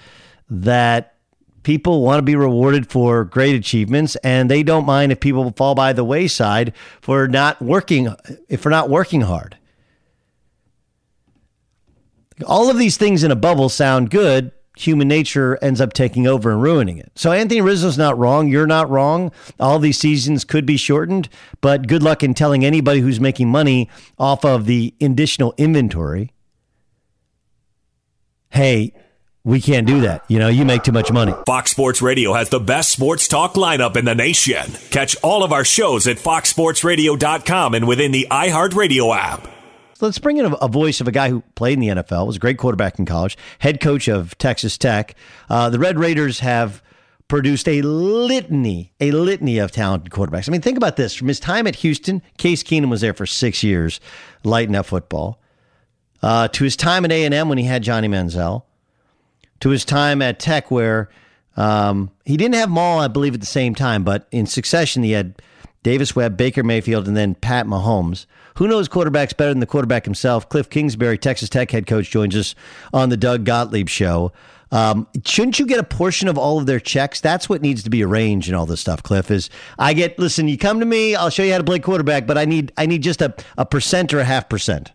[0.48, 1.16] that
[1.62, 5.74] people want to be rewarded for great achievements and they don't mind if people fall
[5.74, 8.08] by the wayside for not working
[8.48, 9.58] if for not working hard
[12.46, 16.50] all of these things in a bubble sound good human nature ends up taking over
[16.50, 19.30] and ruining it so anthony rizzo's not wrong you're not wrong
[19.60, 21.28] all these seasons could be shortened
[21.60, 26.32] but good luck in telling anybody who's making money off of the additional inventory
[28.50, 28.92] hey
[29.44, 30.24] we can't do that.
[30.28, 31.34] You know, you make too much money.
[31.46, 34.70] Fox Sports Radio has the best sports talk lineup in the nation.
[34.90, 39.48] Catch all of our shows at foxsportsradio.com and within the iHeartRadio app.
[40.02, 42.34] Let's bring in a, a, voice of a guy who played in the NFL, was
[42.34, 45.14] a great quarterback in college, head coach of Texas Tech.
[45.48, 46.82] Uh, the Red Raiders have
[47.28, 50.48] produced a litany, a litany of talented quarterbacks.
[50.48, 51.14] I mean, think about this.
[51.14, 54.00] From his time at Houston, Case Keenum was there for six years,
[54.42, 55.40] lighting up football.
[56.20, 58.64] Uh, to his time at A&M when he had Johnny Manziel
[59.60, 61.10] to his time at Tech, where
[61.56, 65.12] um, he didn't have Maul, I believe, at the same time, but in succession, he
[65.12, 65.40] had
[65.82, 68.26] Davis Webb, Baker Mayfield, and then Pat Mahomes.
[68.58, 70.48] Who knows quarterbacks better than the quarterback himself?
[70.48, 72.54] Cliff Kingsbury, Texas Tech head coach, joins us
[72.92, 74.32] on the Doug Gottlieb show.
[74.70, 77.20] Um, shouldn't you get a portion of all of their checks?
[77.20, 79.02] That's what needs to be arranged and all this stuff.
[79.02, 80.18] Cliff is I get.
[80.18, 82.72] Listen, you come to me, I'll show you how to play quarterback, but I need
[82.78, 84.92] I need just a a percent or a half percent.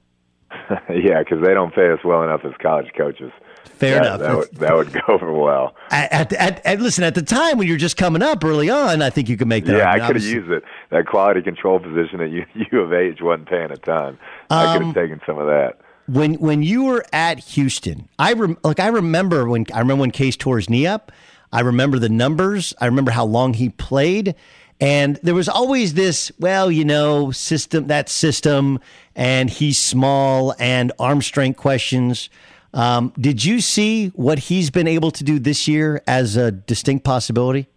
[0.90, 3.32] yeah, because they don't pay us well enough as college coaches.
[3.68, 4.20] Fair that, enough.
[4.20, 5.76] That would, that would go over well.
[5.92, 9.10] At, at, at, listen, at the time when you're just coming up early on, I
[9.10, 9.78] think you could make that.
[9.78, 9.92] Yeah.
[9.92, 10.64] I could have used it.
[10.90, 14.18] That quality control position at U, U of H wasn't paying a ton.
[14.50, 15.80] I could Um, have taken some of that.
[16.08, 20.12] When when you were at Houston, I rem, like I remember when I remember when
[20.12, 21.12] Case tore his knee up.
[21.52, 22.74] I remember the numbers.
[22.80, 24.36] I remember how long he played.
[24.80, 28.80] And there was always this, well, you know, system, that system,
[29.16, 32.30] and he's small and arm strength questions.
[32.74, 37.06] Um, did you see what he's been able to do this year as a distinct
[37.06, 37.68] possibility?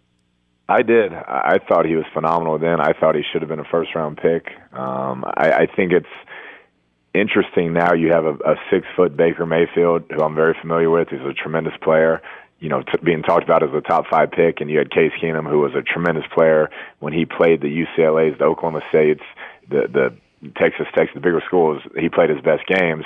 [0.69, 1.13] I did.
[1.13, 2.79] I thought he was phenomenal then.
[2.79, 4.47] I thought he should have been a first round pick.
[4.71, 6.05] Um, I, I think it's
[7.13, 11.09] interesting now you have a, a six foot Baker Mayfield, who I'm very familiar with,
[11.09, 12.21] He's a tremendous player.
[12.59, 15.11] You know, t- being talked about as a top five pick, and you had Case
[15.21, 19.21] Keenum, who was a tremendous player when he played the UCLA's, the Oklahoma States,
[19.67, 20.15] the the
[20.57, 21.81] Texas Tech, the bigger schools.
[21.99, 23.05] He played his best games.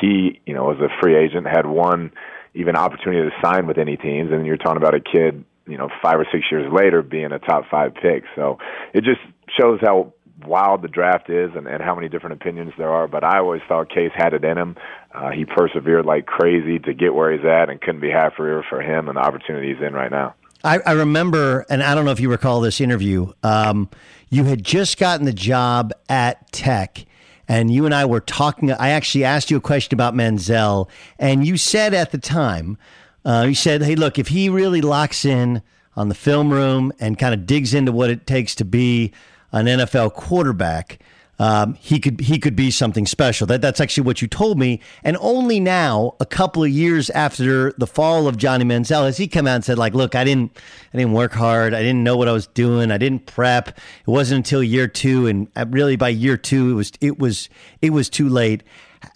[0.00, 2.12] He, you know, was a free agent, had one
[2.54, 5.88] even opportunity to sign with any teams, and you're talking about a kid, you know,
[6.02, 8.24] five or six years later being a top five pick.
[8.34, 8.58] So
[8.92, 9.20] it just
[9.58, 10.12] shows how
[10.44, 13.06] wild the draft is and, and how many different opinions there are.
[13.06, 14.76] But I always thought Case had it in him.
[15.14, 18.82] Uh, he persevered like crazy to get where he's at, and couldn't be happier for
[18.82, 20.34] him and the opportunity he's in right now.
[20.64, 23.32] I, I remember, and I don't know if you recall this interview.
[23.42, 23.88] Um,
[24.30, 27.04] you had just gotten the job at Tech,
[27.48, 28.70] and you and I were talking.
[28.70, 32.78] I actually asked you a question about Manziel, and you said at the time,
[33.24, 35.62] uh, you said, "Hey, look, if he really locks in
[35.96, 39.12] on the film room and kind of digs into what it takes to be
[39.50, 41.00] an NFL quarterback."
[41.38, 43.46] Um, he could he could be something special.
[43.46, 44.80] That that's actually what you told me.
[45.02, 49.26] And only now, a couple of years after the fall of Johnny Manziel, has he
[49.26, 50.56] come out and said like, "Look, I didn't
[50.92, 51.74] I didn't work hard.
[51.74, 52.90] I didn't know what I was doing.
[52.92, 53.68] I didn't prep.
[53.68, 57.48] It wasn't until year two, and uh, really by year two, it was it was
[57.80, 58.62] it was too late."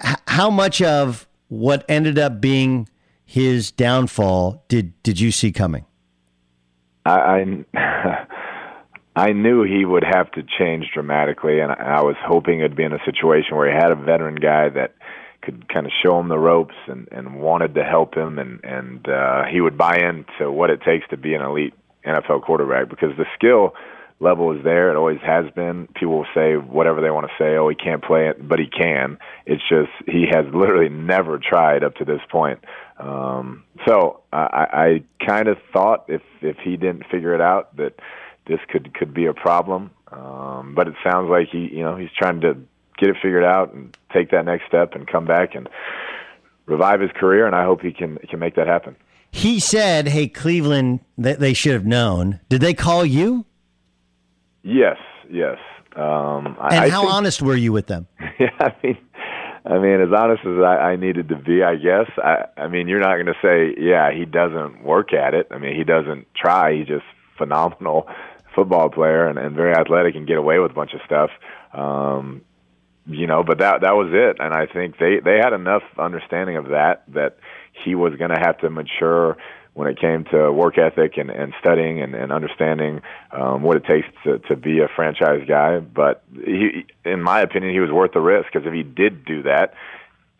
[0.04, 2.88] H- how much of what ended up being
[3.24, 5.84] his downfall did did you see coming?
[7.04, 8.25] I, I
[9.16, 12.92] I knew he would have to change dramatically, and I was hoping it'd be in
[12.92, 14.94] a situation where he had a veteran guy that
[15.40, 19.08] could kind of show him the ropes and and wanted to help him, and and
[19.08, 21.72] uh, he would buy into what it takes to be an elite
[22.04, 23.74] NFL quarterback because the skill
[24.20, 24.90] level is there.
[24.90, 25.88] It always has been.
[25.94, 27.56] People will say whatever they want to say.
[27.56, 29.16] Oh, he can't play it, but he can.
[29.46, 32.62] It's just he has literally never tried up to this point.
[32.98, 37.94] Um, so I, I kind of thought if if he didn't figure it out that
[38.46, 39.90] this could could be a problem.
[40.12, 42.54] Um, but it sounds like he, you know, he's trying to
[42.98, 45.68] get it figured out and take that next step and come back and
[46.66, 47.46] revive his career.
[47.46, 48.96] And I hope he can can make that happen.
[49.30, 53.44] He said, "Hey, Cleveland, that they should have known." Did they call you?
[54.62, 54.96] Yes,
[55.30, 55.58] yes.
[55.94, 58.06] Um, and I, how I think, honest were you with them?
[58.38, 58.98] Yeah, I mean,
[59.64, 62.10] I mean, as honest as I, I needed to be, I guess.
[62.18, 65.48] I, I mean, you're not going to say, yeah, he doesn't work at it.
[65.50, 66.74] I mean, he doesn't try.
[66.76, 67.06] He's just
[67.38, 68.08] phenomenal
[68.56, 71.30] football player and, and very athletic and get away with a bunch of stuff.
[71.72, 72.42] Um,
[73.06, 76.56] you know, but that that was it, and I think they they had enough understanding
[76.56, 77.38] of that that
[77.84, 79.36] he was going to have to mature
[79.76, 83.84] when it came to work ethic and, and studying and, and understanding um, what it
[83.84, 85.78] takes to, to be a franchise guy.
[85.80, 89.42] But he, in my opinion, he was worth the risk because if he did do
[89.42, 89.74] that,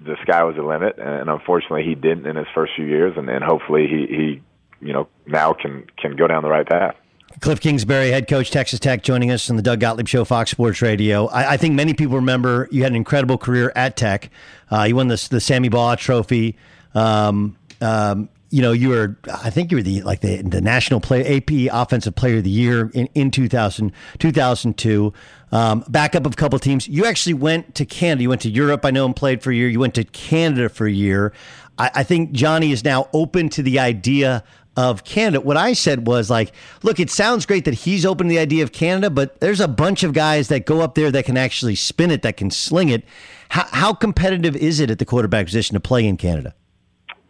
[0.01, 0.99] the sky was the limit.
[0.99, 3.13] And unfortunately, he didn't in his first few years.
[3.19, 4.43] And, and hopefully, he, he,
[4.81, 6.97] you know, now can can go down the right path.
[7.41, 10.81] Cliff Kingsbury, head coach, Texas Tech, joining us on the Doug Gottlieb Show, Fox Sports
[10.81, 11.27] Radio.
[11.27, 14.31] I, I think many people remember you had an incredible career at Tech.
[14.71, 16.57] Uh, you won the the Sammy Baugh Trophy.
[16.95, 21.01] Um, um, you know, you were, I think you were the like the, the national
[21.01, 25.13] play AP Offensive Player of the Year in, in 2000, 2002.
[25.53, 26.89] Um, backup of a couple teams.
[26.89, 28.23] You actually went to Canada.
[28.23, 29.69] You went to Europe, I know, and played for a year.
[29.69, 31.33] You went to Canada for a year.
[31.79, 34.45] I, I think Johnny is now open to the idea
[34.77, 35.41] of Canada.
[35.41, 38.63] What I said was like, look, it sounds great that he's open to the idea
[38.63, 41.75] of Canada, but there's a bunch of guys that go up there that can actually
[41.75, 43.05] spin it, that can sling it.
[43.49, 46.55] How, how competitive is it at the quarterback position to play in Canada?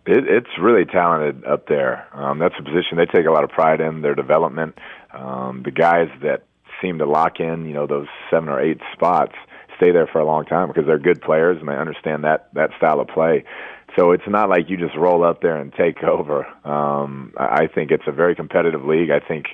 [0.07, 2.07] It, it's really talented up there.
[2.13, 4.79] Um, that's a position they take a lot of pride in their development.
[5.13, 6.45] Um, the guys that
[6.81, 9.35] seem to lock in, you know, those seven or eight spots
[9.77, 12.71] stay there for a long time because they're good players and they understand that that
[12.77, 13.45] style of play.
[13.97, 16.47] So it's not like you just roll up there and take over.
[16.65, 19.11] Um, I think it's a very competitive league.
[19.11, 19.47] I think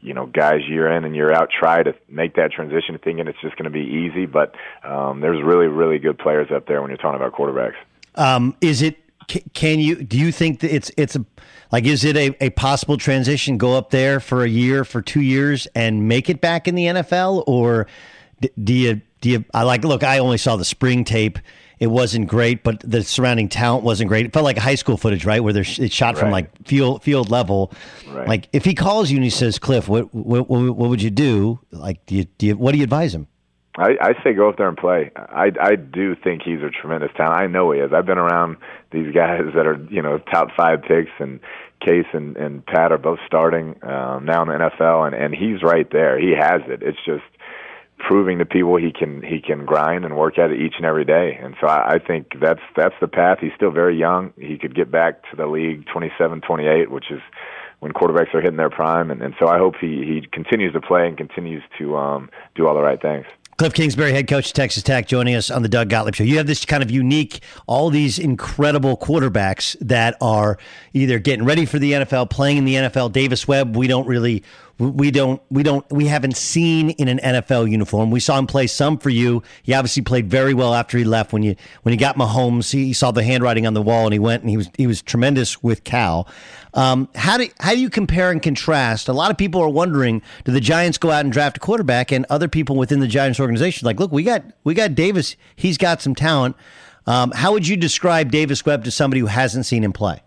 [0.00, 3.40] you know guys year in and year out try to make that transition, thinking it's
[3.40, 4.26] just going to be easy.
[4.26, 7.74] But um, there's really really good players up there when you're talking about quarterbacks.
[8.14, 8.98] Um, is it?
[9.54, 10.04] Can you?
[10.04, 11.24] Do you think that it's it's a
[11.72, 11.84] like?
[11.86, 13.56] Is it a, a possible transition?
[13.56, 16.84] Go up there for a year, for two years, and make it back in the
[16.84, 17.86] NFL, or
[18.62, 19.44] do you do you?
[19.54, 19.82] I like.
[19.82, 21.38] Look, I only saw the spring tape.
[21.84, 24.24] It wasn't great, but the surrounding talent wasn't great.
[24.24, 26.16] It felt like high school footage, right, where they're it's shot right.
[26.16, 27.74] from like field field level.
[28.08, 28.26] Right.
[28.26, 31.60] Like if he calls you and he says, "Cliff, what what, what would you do?"
[31.72, 33.26] Like, do you, do you what do you advise him?
[33.76, 35.10] I, I say go up there and play.
[35.14, 37.38] I I do think he's a tremendous talent.
[37.38, 37.92] I know he is.
[37.92, 38.56] I've been around
[38.90, 41.38] these guys that are you know top five picks, and
[41.84, 45.62] Case and and Pat are both starting um, now in the NFL, and and he's
[45.62, 46.18] right there.
[46.18, 46.82] He has it.
[46.82, 47.24] It's just
[47.98, 51.04] proving to people he can he can grind and work at it each and every
[51.04, 51.38] day.
[51.40, 53.38] And so I, I think that's that's the path.
[53.40, 54.32] He's still very young.
[54.38, 57.20] He could get back to the league 27, 28, which is
[57.80, 59.10] when quarterbacks are hitting their prime.
[59.10, 62.66] And, and so I hope he he continues to play and continues to um, do
[62.66, 63.26] all the right things.
[63.56, 66.24] Cliff Kingsbury, head coach of Texas Tech, joining us on the Doug Gottlieb Show.
[66.24, 70.58] You have this kind of unique, all these incredible quarterbacks that are
[70.92, 73.12] either getting ready for the NFL, playing in the NFL.
[73.12, 74.42] Davis Webb, we don't really,
[74.78, 78.10] we don't, we don't, we haven't seen in an NFL uniform.
[78.10, 79.40] We saw him play some for you.
[79.62, 81.32] He obviously played very well after he left.
[81.32, 84.18] When you when he got Mahomes, he, saw the handwriting on the wall, and he
[84.18, 86.26] went and he was he was tremendous with Cal.
[86.74, 89.08] Um, how do how do you compare and contrast?
[89.08, 92.12] A lot of people are wondering: Do the Giants go out and draft a quarterback?
[92.12, 95.36] And other people within the Giants organization, like, look, we got we got Davis.
[95.54, 96.56] He's got some talent.
[97.06, 100.22] Um, how would you describe Davis Webb to somebody who hasn't seen him play?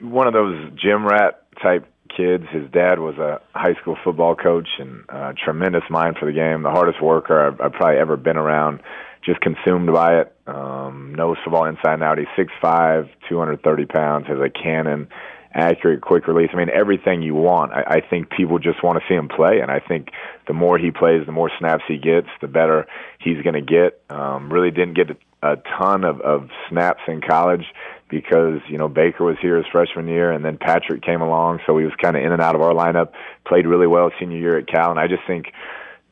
[0.00, 2.44] One of those gym rat type kids.
[2.50, 6.62] His dad was a high school football coach and a tremendous mind for the game.
[6.62, 8.80] The hardest worker I've, I've probably ever been around.
[9.24, 10.36] Just consumed by it.
[10.46, 12.18] Um, knows football inside and out.
[12.18, 14.26] He's six five, two hundred thirty pounds.
[14.26, 15.08] Has a cannon,
[15.54, 16.50] accurate, quick release.
[16.52, 17.72] I mean, everything you want.
[17.72, 20.08] I, I think people just want to see him play, and I think
[20.48, 22.86] the more he plays, the more snaps he gets, the better
[23.20, 24.02] he's going to get.
[24.10, 27.66] Um, really didn't get a, a ton of, of snaps in college
[28.08, 31.78] because you know Baker was here his freshman year, and then Patrick came along, so
[31.78, 33.12] he was kind of in and out of our lineup.
[33.46, 35.46] Played really well senior year at Cal, and I just think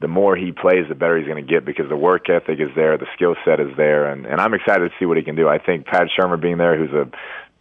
[0.00, 2.70] the more he plays, the better he's going to get because the work ethic is
[2.74, 5.36] there, the skill set is there, and and I'm excited to see what he can
[5.36, 5.48] do.
[5.48, 7.10] I think Pat Shurmur being there, who's a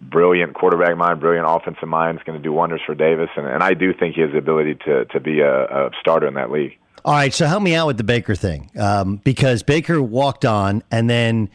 [0.01, 3.61] brilliant quarterback mind, brilliant offensive mind, is going to do wonders for Davis, and, and
[3.61, 6.49] I do think he has the ability to to be a, a starter in that
[6.51, 6.77] league.
[7.05, 10.83] All right, so help me out with the Baker thing um, because Baker walked on
[10.91, 11.49] and then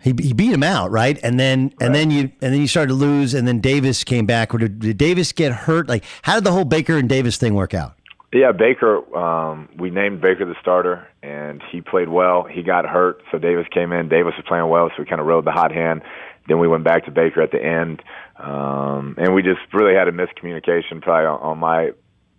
[0.00, 1.18] he, he beat him out, right?
[1.22, 4.26] And then and then you and then you started to lose, and then Davis came
[4.26, 4.52] back.
[4.52, 5.88] Did, did Davis get hurt?
[5.88, 7.95] Like, how did the whole Baker and Davis thing work out?
[8.36, 9.16] Yeah, Baker.
[9.16, 12.44] Um, we named Baker the starter, and he played well.
[12.44, 14.10] He got hurt, so Davis came in.
[14.10, 16.02] Davis was playing well, so we kind of rode the hot hand.
[16.46, 18.02] Then we went back to Baker at the end,
[18.38, 21.92] um, and we just really had a miscommunication, probably on, on my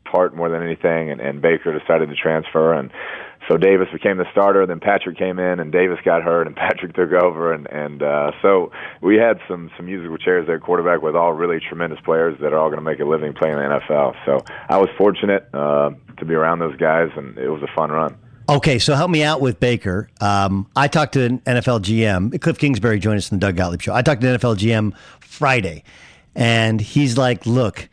[0.06, 1.10] part more than anything.
[1.10, 2.92] And, and Baker decided to transfer, and
[3.48, 4.66] so Davis became the starter.
[4.66, 8.32] Then Patrick came in, and Davis got hurt, and Patrick took over, and and uh,
[8.42, 12.54] so we had some some musical chairs there, quarterback with all really tremendous players that
[12.54, 14.16] are all going to make a living playing in the NFL.
[14.26, 17.92] So I was fortunate uh, to be around those guys, and it was a fun
[17.92, 18.18] run.
[18.50, 20.10] Okay, so help me out with Baker.
[20.22, 22.40] Um, I talked to an NFL GM.
[22.40, 23.94] Cliff Kingsbury joined us in the Doug Gottlieb show.
[23.94, 25.84] I talked to an NFL GM Friday,
[26.34, 27.90] and he's like, "Look,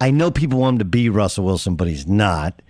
[0.00, 2.60] I know people want him to be Russell Wilson, but he's not."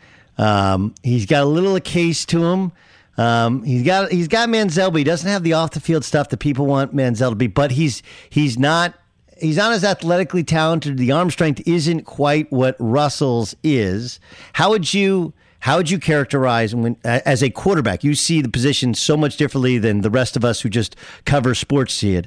[0.41, 2.73] Um, he's got a little a case to him.
[3.19, 6.31] Um, he's got he's got Manziel, but he doesn't have the off the field stuff
[6.31, 7.47] that people want Manziel to be.
[7.47, 8.95] But he's he's not
[9.39, 10.97] he's not as athletically talented.
[10.97, 14.19] The arm strength isn't quite what Russell's is.
[14.55, 18.03] How would you how would you characterize when as a quarterback?
[18.03, 21.55] You see the position so much differently than the rest of us who just cover
[21.55, 22.27] sports see it.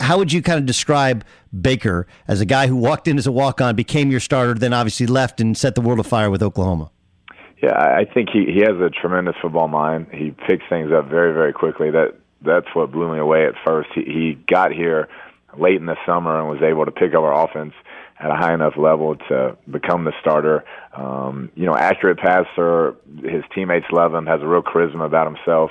[0.00, 1.24] How would you kind of describe
[1.60, 4.72] Baker as a guy who walked in as a walk on, became your starter, then
[4.72, 6.90] obviously left and set the world afire with Oklahoma?
[7.62, 10.06] Yeah, I think he he has a tremendous football mind.
[10.12, 11.90] He picks things up very very quickly.
[11.90, 13.90] That that's what blew me away at first.
[13.94, 15.08] He he got here
[15.58, 17.74] late in the summer and was able to pick up our offense
[18.18, 20.64] at a high enough level to become the starter.
[20.94, 22.94] Um, you know, accurate passer.
[23.22, 24.26] His teammates love him.
[24.26, 25.70] Has a real charisma about himself.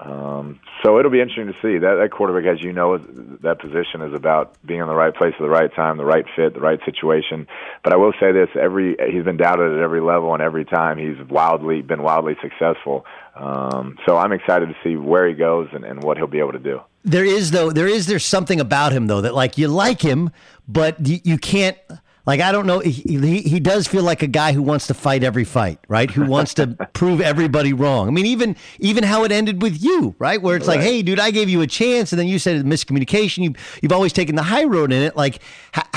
[0.00, 2.96] Um, so it'll be interesting to see that that quarterback, as you know,
[3.42, 6.24] that position is about being in the right place at the right time, the right
[6.34, 7.46] fit, the right situation.
[7.84, 10.96] But I will say this: every he's been doubted at every level, and every time
[10.96, 13.04] he's wildly been wildly successful.
[13.34, 16.52] Um, so I'm excited to see where he goes and, and what he'll be able
[16.52, 16.80] to do.
[17.04, 20.30] There is though, there is there's something about him though that like you like him,
[20.66, 21.76] but you, you can't
[22.26, 22.80] like I don't know.
[22.80, 26.10] He, he, does feel like a guy who wants to fight every fight, right?
[26.10, 28.08] Who wants to prove everybody wrong.
[28.08, 30.40] I mean, even even how it ended with you, right?
[30.40, 30.76] Where it's right.
[30.76, 33.44] like, hey, dude, I gave you a chance, and then you said miscommunication.
[33.44, 35.16] You you've always taken the high road in it.
[35.16, 35.40] Like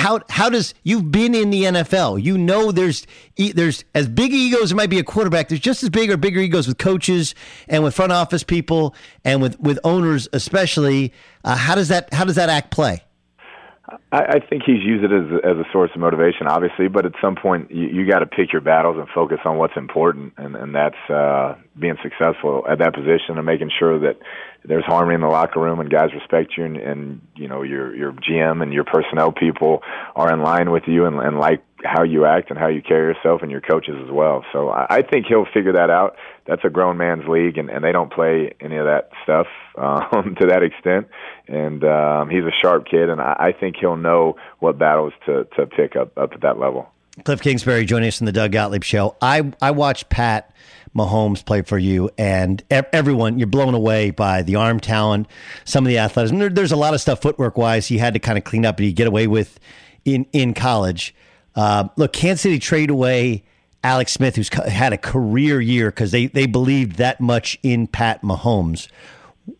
[0.03, 2.21] how how does you've been in the NFL?
[2.21, 3.07] You know, there's
[3.37, 5.49] there's as big egos there might be a quarterback.
[5.49, 7.35] There's just as big or bigger egos with coaches
[7.67, 11.13] and with front office people and with with owners, especially.
[11.45, 13.03] Uh, how does that how does that act play?
[14.13, 16.87] I, I think he's used it as as a source of motivation, obviously.
[16.87, 19.75] But at some point, you, you got to pick your battles and focus on what's
[19.75, 24.19] important, and and that's uh, being successful at that position and making sure that
[24.63, 27.95] there's harmony in the locker room and guys respect you, and, and you know your
[27.95, 29.81] your GM and your personnel people
[30.15, 33.13] are in line with you and, and like how you act and how you carry
[33.13, 34.43] yourself, and your coaches as well.
[34.51, 36.15] So I, I think he'll figure that out.
[36.45, 40.35] That's a grown man's league, and, and they don't play any of that stuff um,
[40.39, 41.07] to that extent.
[41.47, 45.45] And um, he's a sharp kid, and I, I think he'll know what battles to
[45.57, 46.89] to pick up up at that level.
[47.23, 49.15] Cliff Kingsbury joining us in the Doug Gottlieb Show.
[49.21, 50.53] I I watched Pat
[50.95, 55.27] Mahomes play for you, and everyone you're blown away by the arm talent,
[55.63, 56.39] some of the athleticism.
[56.39, 58.77] There, there's a lot of stuff footwork wise he had to kind of clean up,
[58.77, 59.59] and he get away with
[60.05, 61.13] in in college.
[61.55, 63.43] Uh, look, Kansas City trade away
[63.83, 68.21] Alex Smith, who's had a career year because they, they believed that much in Pat
[68.21, 68.87] Mahomes.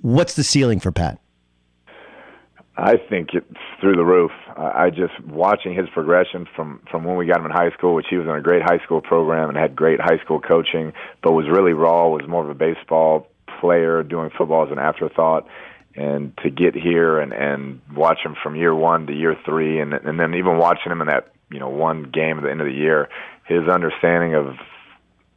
[0.02, 1.20] What's the ceiling for Pat?
[2.76, 3.46] I think it's
[3.80, 4.32] through the roof.
[4.56, 8.08] I just watching his progression from from when we got him in high school, which
[8.10, 11.34] he was in a great high school program and had great high school coaching, but
[11.34, 13.28] was really raw, was more of a baseball
[13.60, 15.48] player, doing football as an afterthought.
[15.96, 19.94] And to get here and and watch him from year one to year three, and
[19.94, 22.68] and then even watching him in that you know one game at the end of
[22.68, 23.08] the year,
[23.46, 24.56] his understanding of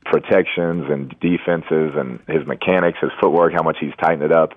[0.05, 4.53] protections and defenses and his mechanics, his footwork, how much he's tightened it up.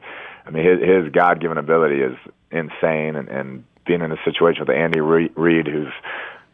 [0.45, 2.17] I mean, his, his God given ability is
[2.51, 5.93] insane, and, and being in a situation with Andy Reid, who's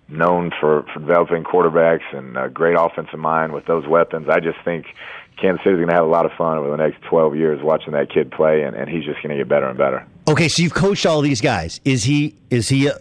[0.07, 4.57] known for, for developing quarterbacks and a great offensive mind with those weapons, I just
[4.63, 4.85] think
[5.41, 7.93] Kansas City's going to have a lot of fun over the next 12 years watching
[7.93, 10.05] that kid play, and, and he's just going to get better and better.
[10.27, 11.81] Okay, so you've coached all these guys.
[11.83, 12.95] Is he is he uh,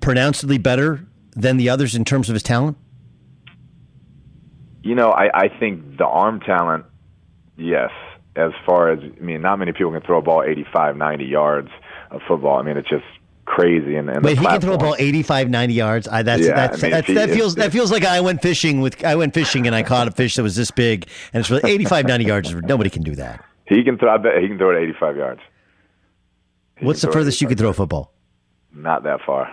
[0.00, 1.04] pronouncedly better
[1.34, 2.76] than the others in terms of his talent?
[4.82, 6.84] You know, I, I think the arm talent,
[7.56, 7.90] yes.
[8.36, 11.68] As far as, I mean, not many people can throw a ball 85, 90 yards
[12.10, 12.58] of football.
[12.58, 13.04] I mean, it's just
[13.44, 13.96] crazy.
[13.96, 16.08] And, and wait, he can throw a ball 85, 90 yards.
[16.08, 18.42] I, that's, yeah, that's, I mean, that's, he, that feels that feels like I went
[18.42, 21.40] fishing with I went fishing and I caught a fish that was this big, and
[21.40, 22.54] it's really 85, 90 yards.
[22.54, 23.44] Nobody can do that.
[23.66, 24.12] He can throw.
[24.12, 25.40] I bet he can throw it 85 yards.
[26.76, 28.12] He What's the furthest you could throw a football?
[28.72, 29.48] Not that far.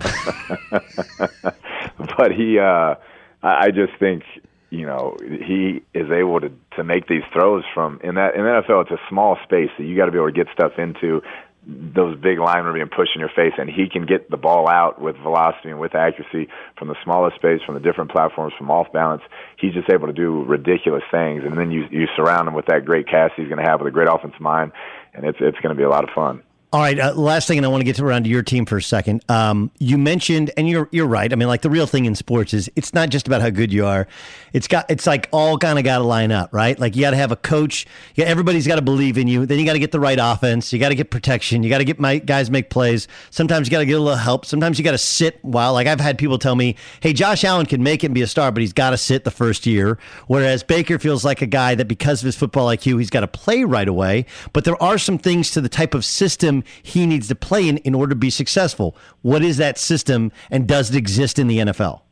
[2.16, 2.94] but he, uh,
[3.42, 4.24] I just think
[4.70, 8.48] you know he is able to to make these throws from in that in the
[8.48, 11.22] NFL it's a small space that you got to be able to get stuff into
[11.66, 14.68] those big linemen are being pushed in your face and he can get the ball
[14.68, 16.48] out with velocity and with accuracy
[16.78, 19.22] from the smallest space from the different platforms from off balance.
[19.58, 22.84] He's just able to do ridiculous things and then you you surround him with that
[22.84, 24.72] great cast he's going to have with a great offensive mind
[25.12, 26.42] and it's it's going to be a lot of fun
[26.72, 27.00] all right.
[27.00, 28.82] Uh, last thing, and I want to get to around to your team for a
[28.82, 29.24] second.
[29.28, 31.32] Um, you mentioned, and you're you're right.
[31.32, 33.72] I mean, like the real thing in sports is it's not just about how good
[33.72, 34.06] you are.
[34.52, 36.78] It's got it's like all kind of got to line up, right?
[36.78, 37.86] Like you got to have a coach.
[38.14, 39.46] Yeah, everybody's got to believe in you.
[39.46, 40.72] Then you got to get the right offense.
[40.72, 41.64] You got to get protection.
[41.64, 43.08] You got to get my guys make plays.
[43.30, 44.46] Sometimes you got to get a little help.
[44.46, 45.72] Sometimes you got to sit while.
[45.72, 48.28] Like I've had people tell me, "Hey, Josh Allen can make it and be a
[48.28, 49.98] star, but he's got to sit the first year."
[50.28, 53.28] Whereas Baker feels like a guy that because of his football IQ, he's got to
[53.28, 54.26] play right away.
[54.52, 57.78] But there are some things to the type of system he needs to play in
[57.78, 58.96] in order to be successful.
[59.22, 62.02] What is that system, and does it exist in the NFL?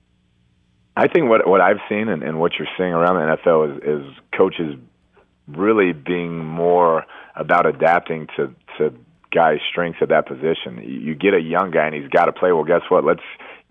[0.96, 4.03] I think what what I've seen and, and what you're seeing around the NFL is,
[4.03, 4.76] is coaches
[5.46, 7.05] really being more
[7.36, 8.94] about adapting to to
[9.30, 10.82] guys' strengths at that position.
[10.82, 12.53] You get a young guy and he's got to play.
[12.53, 13.05] Well, guess what?
[13.05, 13.22] Let's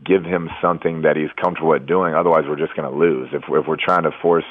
[0.05, 2.13] give him something that he's comfortable at doing.
[2.13, 3.29] Otherwise, we're just going to lose.
[3.33, 4.45] If if we're trying to force,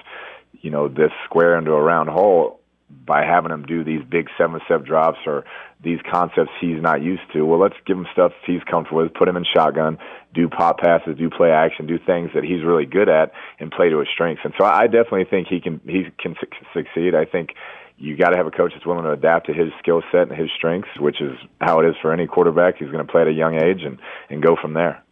[0.61, 2.61] you know, this square into a round hole
[3.05, 5.45] by having him do these big seven step drops or
[5.83, 7.43] these concepts he's not used to.
[7.45, 9.99] Well, let's give him stuff he's comfortable with, put him in shotgun,
[10.35, 13.89] do pop passes, do play action, do things that he's really good at, and play
[13.91, 14.43] to his strengths.
[14.45, 16.35] And so I definitely think he can he can
[16.73, 17.15] succeed.
[17.15, 17.51] I think
[17.99, 20.33] you got to have a coach that's willing to adapt to his skill set and
[20.33, 23.29] his strengths, which is how it is for any quarterback who's going to play at
[23.29, 23.99] a young age and
[24.31, 25.03] and go from there.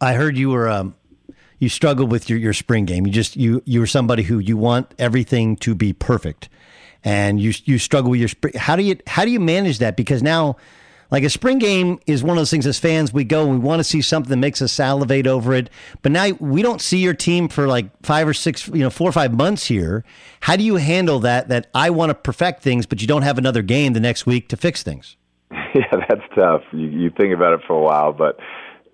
[0.00, 0.94] I heard you were um,
[1.58, 3.06] you struggled with your, your spring game.
[3.06, 6.48] You just you you were somebody who you want everything to be perfect
[7.04, 8.54] and you you struggle with your spring.
[8.56, 9.96] How do you how do you manage that?
[9.96, 10.56] Because now,
[11.10, 12.66] like a spring game is one of those things.
[12.66, 15.54] As fans, we go and we want to see something that makes us salivate over
[15.54, 15.70] it.
[16.02, 19.08] But now we don't see your team for like five or six, you know, four
[19.08, 20.04] or five months here.
[20.40, 21.48] How do you handle that?
[21.48, 24.48] That I want to perfect things, but you don't have another game the next week
[24.48, 25.16] to fix things.
[25.72, 26.62] Yeah, that's tough.
[26.72, 28.40] You, you think about it for a while, but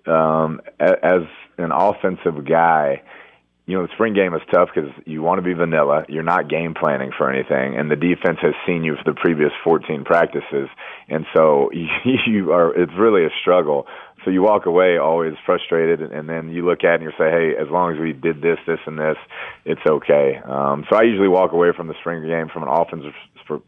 [0.07, 1.23] um, as
[1.57, 3.01] an offensive guy
[3.67, 6.05] you know, the spring game is tough because you want to be vanilla.
[6.07, 9.51] You're not game planning for anything, and the defense has seen you for the previous
[9.61, 10.69] 14 practices,
[11.09, 11.69] and so
[12.25, 12.73] you are.
[12.73, 13.85] It's really a struggle.
[14.23, 17.29] So you walk away always frustrated, and then you look at it and you say,
[17.29, 19.17] "Hey, as long as we did this, this, and this,
[19.65, 23.13] it's okay." Um, so I usually walk away from the spring game from an offensive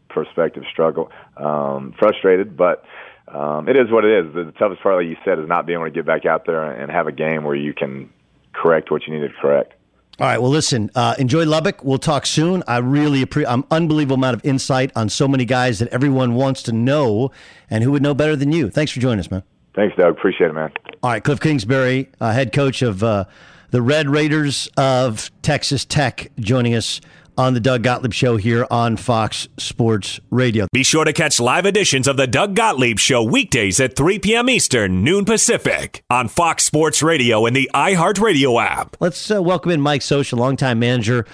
[0.08, 2.84] perspective, struggle, um, frustrated, but.
[3.28, 4.34] Um, it is what it is.
[4.34, 6.46] The, the toughest part, like you said, is not being able to get back out
[6.46, 8.10] there and have a game where you can
[8.52, 9.74] correct what you need to correct.
[10.20, 10.36] All right.
[10.36, 10.90] Well, listen.
[10.94, 11.82] Uh, enjoy Lubbock.
[11.82, 12.62] We'll talk soon.
[12.68, 13.50] I really appreciate.
[13.50, 17.30] I'm unbelievable amount of insight on so many guys that everyone wants to know,
[17.70, 18.68] and who would know better than you.
[18.68, 19.42] Thanks for joining us, man.
[19.74, 20.12] Thanks, Doug.
[20.12, 20.72] Appreciate it, man.
[21.02, 23.24] All right, Cliff Kingsbury, uh, head coach of uh,
[23.70, 27.00] the Red Raiders of Texas Tech, joining us
[27.40, 30.66] on the Doug Gottlieb Show here on Fox Sports Radio.
[30.74, 34.50] Be sure to catch live editions of the Doug Gottlieb Show weekdays at 3 p.m.
[34.50, 38.94] Eastern, noon Pacific, on Fox Sports Radio and the iHeartRadio app.
[39.00, 41.24] Let's uh, welcome in Mike Scioscia, longtime manager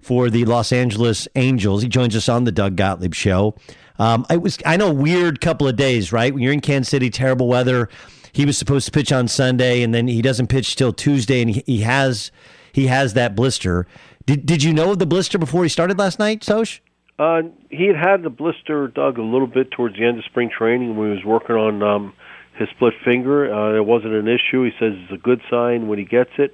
[0.00, 1.82] for the Los Angeles Angels.
[1.82, 3.56] He joins us on the Doug Gottlieb Show.
[3.98, 6.32] Um, it was, I know, weird couple of days, right?
[6.32, 7.88] When you're in Kansas City, terrible weather.
[8.32, 11.50] He was supposed to pitch on Sunday, and then he doesn't pitch till Tuesday, and
[11.50, 12.30] he, he has
[12.76, 13.86] he has that blister.
[14.26, 16.80] Did Did you know of the blister before he started last night, Sosh?
[17.18, 20.50] Uh, he had had the blister, Doug, a little bit towards the end of spring
[20.50, 22.12] training when he was working on um,
[22.58, 23.50] his split finger.
[23.50, 24.62] Uh, it wasn't an issue.
[24.64, 26.52] He says it's a good sign when he gets it.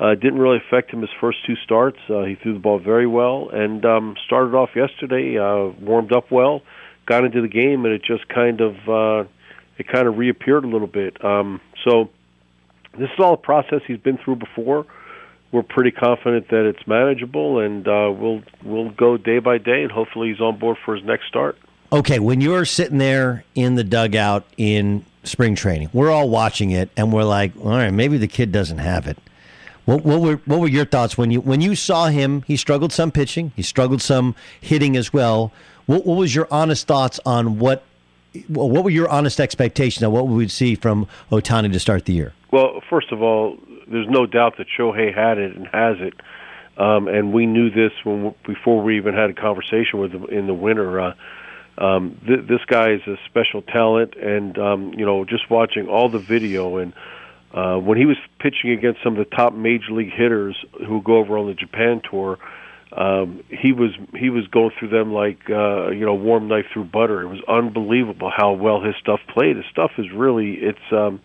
[0.00, 1.98] Uh, it didn't really affect him his first two starts.
[2.08, 6.30] Uh, he threw the ball very well and um, started off yesterday, uh, warmed up
[6.30, 6.62] well,
[7.06, 9.28] got into the game, and it just kind of uh,
[9.78, 11.24] it kind of reappeared a little bit.
[11.24, 12.10] Um, so
[12.96, 14.86] this is all a process he's been through before.
[15.52, 19.92] We're pretty confident that it's manageable, and uh, we'll we'll go day by day, and
[19.92, 21.56] hopefully he's on board for his next start.
[21.92, 26.90] Okay, when you're sitting there in the dugout in spring training, we're all watching it,
[26.96, 29.18] and we're like, all right, maybe the kid doesn't have it.
[29.84, 32.42] What, what were what were your thoughts when you when you saw him?
[32.42, 35.52] He struggled some pitching, he struggled some hitting as well.
[35.86, 37.84] What, what was your honest thoughts on what
[38.48, 42.12] what were your honest expectations of what we would see from Ohtani to start the
[42.12, 42.32] year?
[42.50, 43.58] Well, first of all,
[43.88, 46.14] there's no doubt that Shohei had it and has it,
[46.78, 50.46] um, and we knew this when before we even had a conversation with him in
[50.46, 51.00] the winter.
[51.00, 51.14] Uh,
[51.78, 56.08] um, th- this guy is a special talent, and um, you know, just watching all
[56.08, 56.92] the video and
[57.56, 60.56] uh, when he was pitching against some of the top major league hitters
[60.86, 62.38] who go over on the Japan tour,
[62.96, 66.84] um, he was he was going through them like uh, you know warm knife through
[66.84, 67.22] butter.
[67.22, 69.56] It was unbelievable how well his stuff played.
[69.56, 71.20] His stuff is really it's um,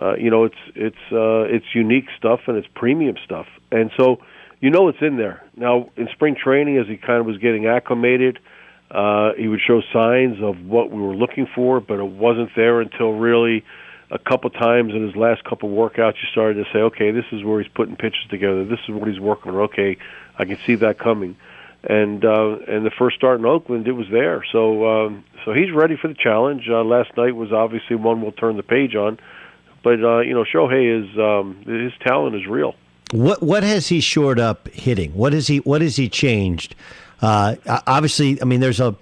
[0.00, 4.22] uh, you know it's it's uh, it's unique stuff and it's premium stuff, and so
[4.60, 5.44] you know it's in there.
[5.54, 8.38] Now in spring training, as he kind of was getting acclimated,
[8.90, 12.80] uh, he would show signs of what we were looking for, but it wasn't there
[12.80, 13.64] until really
[14.12, 17.42] a couple times in his last couple workouts, you started to say, okay, this is
[17.42, 18.64] where he's putting pitches together.
[18.64, 19.58] This is what he's working on.
[19.62, 19.96] Okay,
[20.38, 21.36] I can see that coming.
[21.82, 24.44] And uh, and the first start in Oakland, it was there.
[24.52, 26.68] So um, so he's ready for the challenge.
[26.68, 29.18] Uh, last night was obviously one we'll turn the page on,
[29.82, 32.76] but uh, you know Shohei is um, his talent is real.
[33.10, 35.12] What what has he shored up hitting?
[35.14, 36.76] What is he what has he changed?
[37.20, 37.56] Uh,
[37.86, 38.94] obviously, I mean, there's a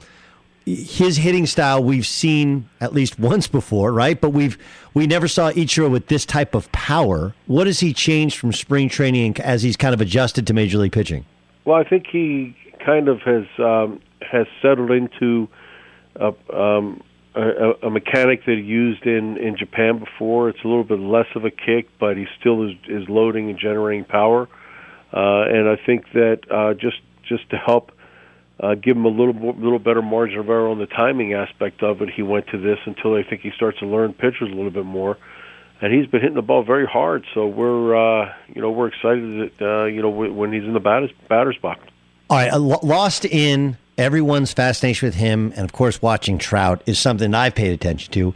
[0.75, 4.21] his hitting style we've seen at least once before, right?
[4.21, 4.59] But we've
[4.95, 7.35] we never saw Ichiro with this type of power.
[7.47, 10.93] What has he changed from spring training as he's kind of adjusted to major league
[10.93, 11.25] pitching?
[11.65, 15.49] Well, I think he kind of has um, has settled into
[16.17, 17.03] a, um,
[17.35, 20.49] a, a mechanic that he used in in Japan before.
[20.49, 23.59] It's a little bit less of a kick, but he still is is loading and
[23.59, 24.49] generating power.
[25.13, 27.93] Uh, and I think that uh, just just to help
[28.63, 32.03] uh, give him a little little better margin of error on the timing aspect of
[32.03, 32.11] it.
[32.11, 34.85] He went to this until I think he starts to learn pitchers a little bit
[34.85, 35.17] more,
[35.81, 37.25] and he's been hitting the ball very hard.
[37.33, 40.81] So we're uh, you know we're excited that uh, you know when he's in the
[40.81, 41.81] batters batter's box.
[42.29, 47.35] All right, lost in everyone's fascination with him, and of course watching Trout is something
[47.35, 48.35] I've paid attention to.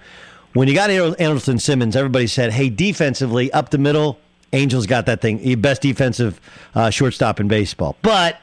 [0.54, 4.18] When you got Andrelton Simmons, everybody said, "Hey, defensively up the middle."
[4.52, 6.40] Angels got that thing, best defensive
[6.76, 8.38] uh, shortstop in baseball, but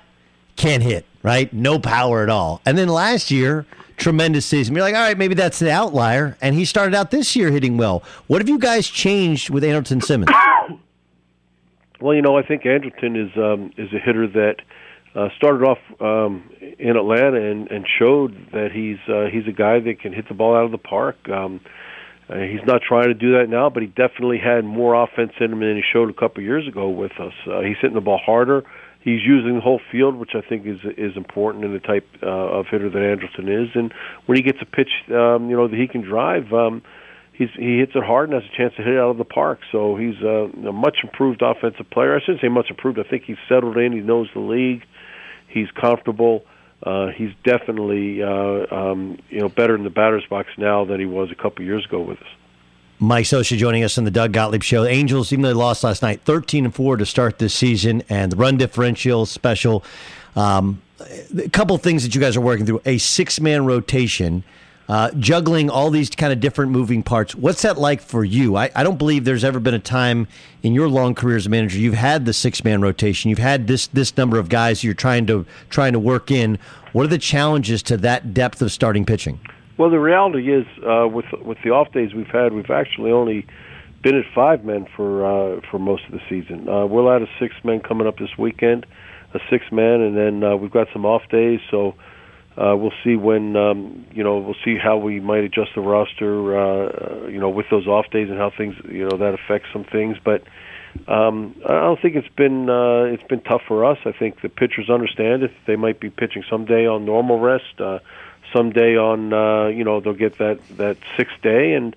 [0.56, 1.52] can't hit right?
[1.54, 2.62] No power at all.
[2.66, 3.66] And then last year,
[3.98, 4.76] tremendous season.
[4.76, 6.38] You're like, all right, maybe that's the outlier.
[6.42, 8.04] And he started out this year hitting well.
[8.28, 10.32] What have you guys changed with Andrelton Simmons?
[12.00, 14.56] Well, you know, I think Andrelton is um, is a hitter that
[15.14, 16.50] uh, started off um,
[16.80, 20.34] in Atlanta and, and showed that he's uh, he's a guy that can hit the
[20.34, 21.30] ball out of the park.
[21.30, 21.62] Um,
[22.28, 25.52] uh, he's not trying to do that now, but he definitely had more offense in
[25.52, 27.34] him than he showed a couple years ago with us.
[27.46, 28.64] Uh, he's hitting the ball harder
[29.02, 32.28] he's using the whole field, which I think is is important in the type uh,
[32.28, 33.70] of hitter that Andrelton is.
[33.76, 33.94] And
[34.26, 36.84] when he gets a pitch, um, you know that he can drive, um,
[37.34, 39.26] he's he hits it hard and has a chance to hit it out of the
[39.26, 39.60] park.
[39.72, 42.16] So he's a, a much improved offensive player.
[42.16, 43.00] I shouldn't say much improved.
[43.00, 43.92] I think he's settled in.
[43.92, 44.84] He knows the league.
[45.48, 46.44] He's comfortable.
[46.84, 51.06] Uh, he's definitely uh, um, you know better in the batter's box now than he
[51.06, 52.41] was a couple years ago with us.
[53.04, 54.86] Mike Scioscia joining us on the Doug Gottlieb Show.
[54.86, 58.32] Angels, even though they lost last night, 13 and 4 to start this season, and
[58.32, 59.84] the run differential special.
[60.36, 60.84] Um,
[61.36, 64.44] a couple things that you guys are working through a six man rotation,
[64.88, 67.34] uh, juggling all these kind of different moving parts.
[67.34, 68.56] What's that like for you?
[68.56, 70.28] I, I don't believe there's ever been a time
[70.62, 73.32] in your long career as a manager you've had the six man rotation.
[73.32, 76.60] You've had this this number of guys you're trying to trying to work in.
[76.94, 79.40] What are the challenges to that depth of starting pitching?
[79.82, 83.48] Well, the reality is, uh, with with the off days we've had, we've actually only
[84.04, 86.70] been at five men for uh, for most of the season.
[86.70, 88.86] Uh, we'll add a six men coming up this weekend,
[89.34, 91.62] a six man, and then uh, we've got some off days.
[91.72, 91.96] So
[92.58, 96.56] uh, we'll see when um, you know we'll see how we might adjust the roster.
[96.56, 99.86] Uh, you know, with those off days and how things you know that affects some
[99.86, 100.44] things, but.
[101.08, 103.98] Um, I don't think it's been uh, it's been tough for us.
[104.06, 105.52] I think the pitchers understand it.
[105.66, 107.80] They might be pitching someday on normal rest.
[107.80, 108.00] Uh,
[108.54, 111.96] someday on uh, you know they'll get that that sixth day and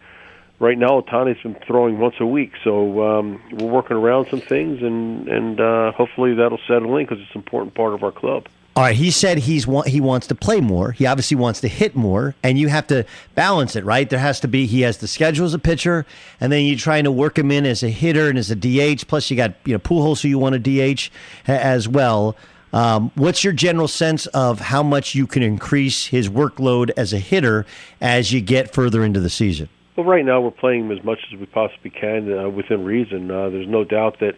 [0.59, 4.83] right now Ohtani's been throwing once a week, so um, we're working around some things,
[4.83, 8.47] and and uh, hopefully that'll settle in because it's an important part of our club.
[8.77, 10.91] All right, he said he's wa- he wants to play more.
[10.91, 14.09] He obviously wants to hit more, and you have to balance it, right?
[14.09, 16.05] There has to be he has the schedule as a pitcher,
[16.41, 19.07] and then you're trying to work him in as a hitter and as a DH.
[19.07, 21.11] Plus, you got you know Pujols who you want to DH
[21.47, 22.37] as well.
[22.75, 27.21] Um, what's your general sense of how much you can increase his workload as a
[27.21, 27.67] hitter
[28.01, 29.69] as you get further into the season?
[29.97, 33.31] Well, right now we're playing him as much as we possibly can uh, within reason.
[33.31, 34.35] Uh, there's no doubt that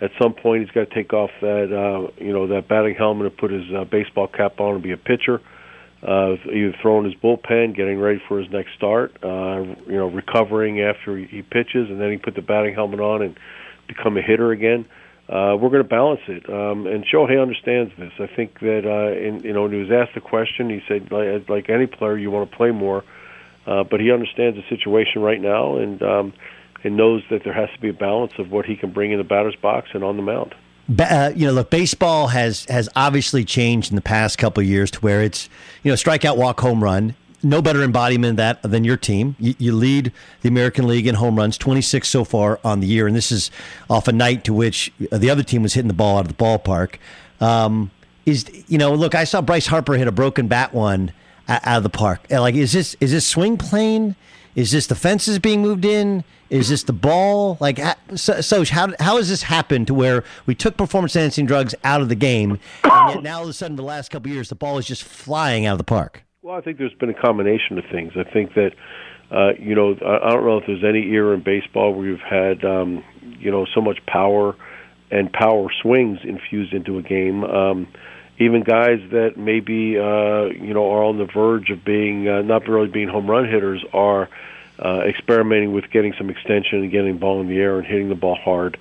[0.00, 3.26] at some point he's got to take off that uh, you know that batting helmet
[3.26, 5.40] and put his uh, baseball cap on and be a pitcher.
[6.02, 10.80] Uh, either throwing his bullpen, getting ready for his next start, uh, you know, recovering
[10.80, 13.38] after he pitches, and then he put the batting helmet on and
[13.86, 14.86] become a hitter again.
[15.30, 18.12] Uh, we're going to balance it, um, and Shohei understands this.
[18.18, 21.12] I think that uh, in, you know when he was asked the question, he said,
[21.12, 23.04] like, like any player, you want to play more,
[23.64, 26.32] uh, but he understands the situation right now, and um,
[26.82, 29.18] and knows that there has to be a balance of what he can bring in
[29.18, 30.52] the batter's box and on the mound.
[30.98, 34.98] Uh, you know, look, baseball has has obviously changed in the past couple years to
[34.98, 35.48] where it's
[35.84, 37.14] you know strikeout, walk, home run.
[37.42, 39.36] No better embodiment of that than your team.
[39.38, 40.12] You, you, lead
[40.42, 43.50] the American League in home runs, 26 so far on the year, and this is
[43.88, 46.42] off a night to which the other team was hitting the ball out of the
[46.42, 46.96] ballpark.
[47.40, 47.90] Um,
[48.26, 51.12] is you know, look, I saw Bryce Harper hit a broken bat one
[51.48, 52.26] out of the park.
[52.30, 54.16] Like, is this is this swing plane?
[54.54, 56.24] Is this the fences being moved in?
[56.50, 57.56] Is this the ball?
[57.60, 57.78] Like,
[58.16, 62.00] so, so how, how has this happened to where we took performance enhancing drugs out
[62.00, 64.56] of the game, and yet now all of a sudden, the last couple years, the
[64.56, 66.24] ball is just flying out of the park?
[66.42, 68.14] Well, I think there's been a combination of things.
[68.16, 68.72] I think that,
[69.30, 72.64] uh, you know, I don't know if there's any era in baseball where you've had,
[72.64, 73.04] um,
[73.38, 74.56] you know, so much power
[75.10, 77.44] and power swings infused into a game.
[77.44, 77.88] Um,
[78.38, 82.66] even guys that maybe uh, you know are on the verge of being uh, not
[82.66, 84.30] really being home run hitters are
[84.82, 88.14] uh, experimenting with getting some extension and getting ball in the air and hitting the
[88.14, 88.78] ball hard.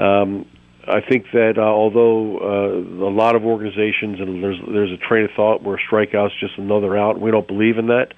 [0.00, 0.44] Um,
[0.88, 5.24] I think that uh, although uh, a lot of organizations and there's there's a train
[5.24, 8.12] of thought where strikeouts just another out, we don't believe in that.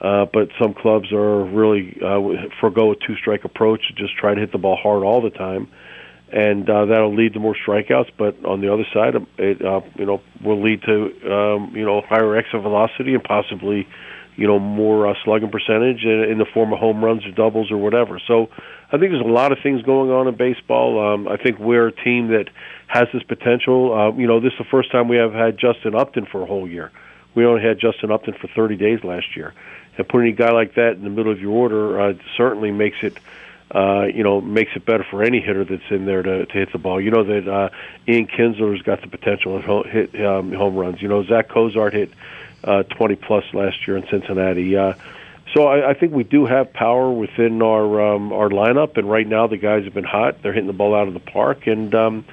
[0.00, 2.18] Uh, but some clubs are really uh,
[2.60, 5.68] forego a two strike approach, just try to hit the ball hard all the time,
[6.32, 8.10] and uh, that'll lead to more strikeouts.
[8.18, 12.02] But on the other side, it uh, you know will lead to um, you know
[12.02, 13.86] higher exit velocity and possibly
[14.36, 17.76] you know more uh, slugging percentage in, the form of home runs or doubles or
[17.76, 18.20] whatever.
[18.26, 18.48] So
[18.88, 21.12] I think there's a lot of things going on in baseball.
[21.12, 22.48] Um, I think we're a team that
[22.86, 23.92] has this potential.
[23.92, 26.46] Uh, you know, this is the first time we have had Justin Upton for a
[26.46, 26.90] whole year.
[27.34, 29.54] We only had Justin Upton for 30 days last year,
[29.96, 32.98] and putting a guy like that in the middle of your order uh, certainly makes
[33.02, 33.16] it.
[33.74, 36.70] Uh, you know, makes it better for any hitter that's in there to, to hit
[36.72, 37.00] the ball.
[37.00, 37.70] You know that uh,
[38.06, 41.00] Ian Kinsler's got the potential to hit um, home runs.
[41.00, 42.10] You know, Zach Cozart hit
[42.64, 44.76] uh, 20 plus last year in Cincinnati.
[44.76, 44.94] Uh,
[45.54, 49.26] so I, I think we do have power within our um, our lineup, and right
[49.26, 50.42] now the guys have been hot.
[50.42, 52.24] They're hitting the ball out of the park, and um,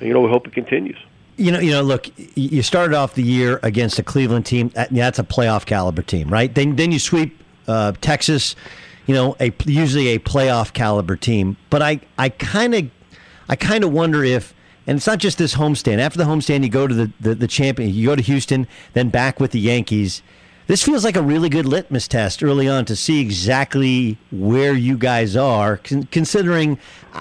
[0.00, 0.98] you know we hope it continues.
[1.36, 1.82] You know, you know.
[1.82, 4.70] Look, you started off the year against a Cleveland team.
[4.90, 6.52] That's a playoff caliber team, right?
[6.52, 8.56] Then, then you sweep uh, Texas.
[9.06, 11.56] You know, a usually a playoff caliber team.
[11.70, 12.90] But I, I kind of,
[13.48, 14.52] I kind of wonder if
[14.88, 15.98] and it's not just this homestand.
[15.98, 19.10] After the homestand, you go to the, the, the champion, you go to Houston, then
[19.10, 20.22] back with the Yankees.
[20.66, 24.96] This feels like a really good litmus test early on to see exactly where you
[24.96, 26.78] guys are, considering,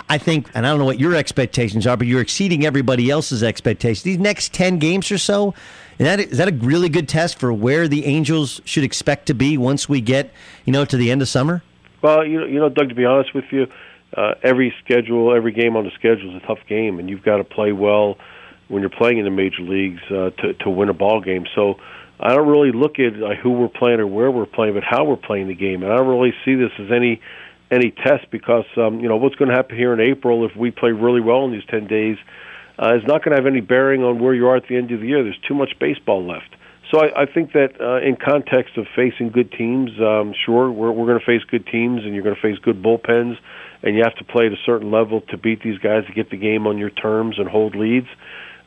[0.09, 3.43] I think, and I don't know what your expectations are, but you're exceeding everybody else's
[3.43, 4.03] expectations.
[4.03, 5.53] These next 10 games or so,
[5.99, 9.34] is that, is that a really good test for where the Angels should expect to
[9.34, 10.32] be once we get,
[10.63, 11.63] you know, to the end of summer?
[12.01, 13.68] Well, you know, you know, Doug, to be honest with you,
[14.18, 17.38] uh, every schedule, every game on the schedule is a tough game, and you've got
[17.38, 18.18] to play well
[18.68, 21.45] when you're playing in the major leagues uh, to to win a ball game.
[21.55, 21.76] So
[22.20, 25.15] I don't really look at who we're playing or where we're playing, but how we're
[25.15, 27.22] playing the game, and I don't really see this as any
[27.70, 30.72] any test because um, you know what's going to happen here in April if we
[30.72, 32.18] play really well in these ten days
[32.82, 34.91] uh, is not going to have any bearing on where you are at the end
[34.91, 35.24] of the year.
[35.24, 36.55] There's too much baseball left.
[36.91, 40.89] So I, I think that uh, in context of facing good teams, um, sure, we're,
[40.91, 43.38] we're going to face good teams, and you're going to face good bullpens
[43.88, 46.29] and you have to play at a certain level to beat these guys to get
[46.29, 48.07] the game on your terms and hold leads.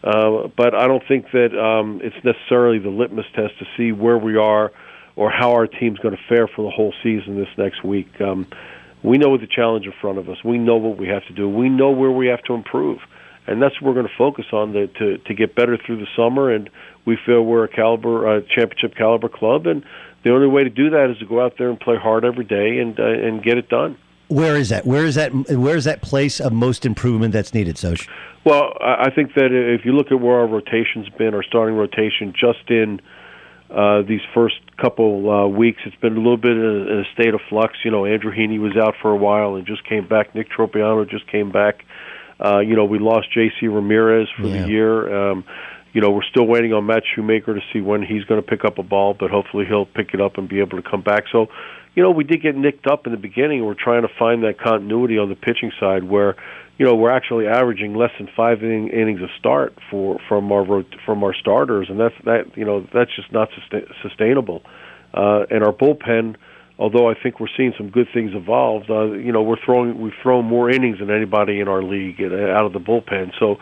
[0.02, 4.16] Uh, but I don't think that um, it's necessarily the litmus test to see where
[4.16, 4.72] we are
[5.16, 8.08] or how our team's going to fare for the whole season this next week.
[8.18, 8.46] Um,
[9.02, 10.38] we know the challenge in front of us.
[10.42, 11.46] We know what we have to do.
[11.48, 13.00] We know where we have to improve,
[13.46, 16.06] and that's what we're going to focus on the, to to get better through the
[16.16, 16.50] summer.
[16.50, 16.70] And
[17.06, 19.84] we feel we're a caliber, uh, championship caliber club, and
[20.22, 22.44] the only way to do that is to go out there and play hard every
[22.44, 23.96] day and uh, and get it done.
[24.30, 24.86] Where is that?
[24.86, 25.32] Where is that?
[25.32, 28.06] Where is that place of most improvement that's needed, Sosh?
[28.44, 32.32] Well, I think that if you look at where our rotation's been, our starting rotation,
[32.32, 33.00] just in
[33.70, 35.80] uh, these first couple uh, weeks.
[35.86, 37.74] It's been a little bit in a, in a state of flux.
[37.84, 40.34] You know, Andrew Heaney was out for a while and just came back.
[40.34, 41.84] Nick Tropeano just came back.
[42.44, 43.68] Uh, you know, we lost J.C.
[43.68, 44.62] Ramirez for Yeah.
[44.62, 45.30] the year.
[45.30, 45.44] Um,
[45.92, 48.64] you know, we're still waiting on Matt Shoemaker to see when he's going to pick
[48.64, 51.24] up a ball, but hopefully he'll pick it up and be able to come back.
[51.32, 51.48] So,
[51.94, 53.64] you know, we did get nicked up in the beginning.
[53.64, 56.36] We're trying to find that continuity on the pitching side where,
[56.78, 60.84] you know, we're actually averaging less than five inning, innings a start for from our
[61.04, 62.56] from our starters, and that's that.
[62.56, 64.62] You know, that's just not sustain- sustainable.
[65.12, 66.36] Uh, and our bullpen,
[66.78, 70.14] although I think we're seeing some good things evolve, uh, you know, we're throwing we've
[70.22, 73.32] thrown more innings than anybody in our league out of the bullpen.
[73.38, 73.58] So,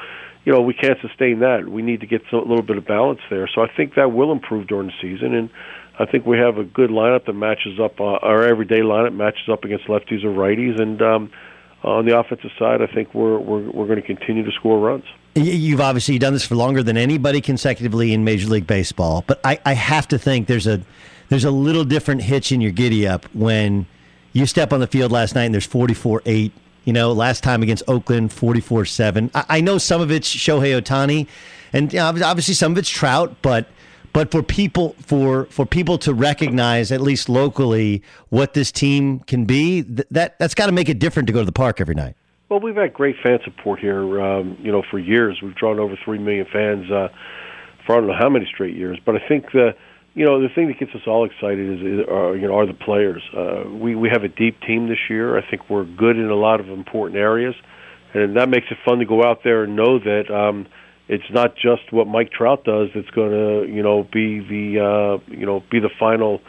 [0.49, 1.69] you know, we can't sustain that.
[1.69, 3.47] We need to get a little bit of balance there.
[3.55, 5.51] So I think that will improve during the season, and
[5.99, 8.01] I think we have a good lineup that matches up.
[8.01, 11.31] Uh, our everyday lineup matches up against lefties or righties, and um,
[11.85, 15.05] on the offensive side, I think we're we're we're going to continue to score runs.
[15.35, 19.61] You've obviously done this for longer than anybody consecutively in Major League Baseball, but I,
[19.67, 20.81] I have to think there's a
[21.29, 23.85] there's a little different hitch in your giddy up when
[24.33, 26.53] you step on the field last night and there's 44 8.
[26.89, 29.31] You know, last time against Oakland, 44 7.
[29.35, 31.27] I, know some of it's Shohei Ohtani,
[31.75, 33.69] and obviously some of it's Trout, but
[34.15, 39.45] but for people for for people to recognize at least locally what this team can
[39.45, 41.95] be, th- that that's got to make it different to go to the park every
[41.95, 42.17] night.
[42.49, 44.23] Well, we've had great fan support here.
[44.23, 47.09] Um, you know, for years we've drawn over three million fans uh,
[47.85, 48.99] for I don't know how many straight years.
[49.05, 49.77] But I think the
[50.19, 52.67] you know the thing that gets us all excited is, is are, you know are
[52.67, 53.23] the players.
[53.37, 55.39] Uh, we we have a deep team this year.
[55.39, 57.55] I think we're good in a lot of important areas,
[58.15, 60.25] and that makes it fun to go out there and know that.
[60.31, 60.67] Um,
[61.11, 65.33] it's not just what Mike Trout does that's going to, you know, be the, uh,
[65.33, 66.43] you know, be the final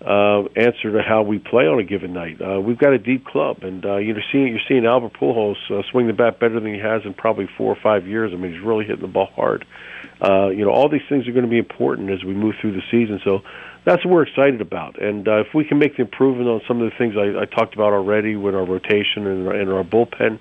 [0.00, 2.40] uh, answer to how we play on a given night.
[2.40, 5.82] Uh, we've got a deep club, and uh, you're seeing you're seeing Albert Pujols uh,
[5.90, 8.32] swing the bat better than he has in probably four or five years.
[8.32, 9.62] I mean, he's really hitting the ball hard.
[9.62, 12.72] Uh, you know, all these things are going to be important as we move through
[12.72, 13.20] the season.
[13.24, 13.42] So
[13.84, 15.00] that's what we're excited about.
[15.00, 17.44] And uh, if we can make the improvement on some of the things I, I
[17.46, 20.38] talked about already with our rotation and our, and our bullpen,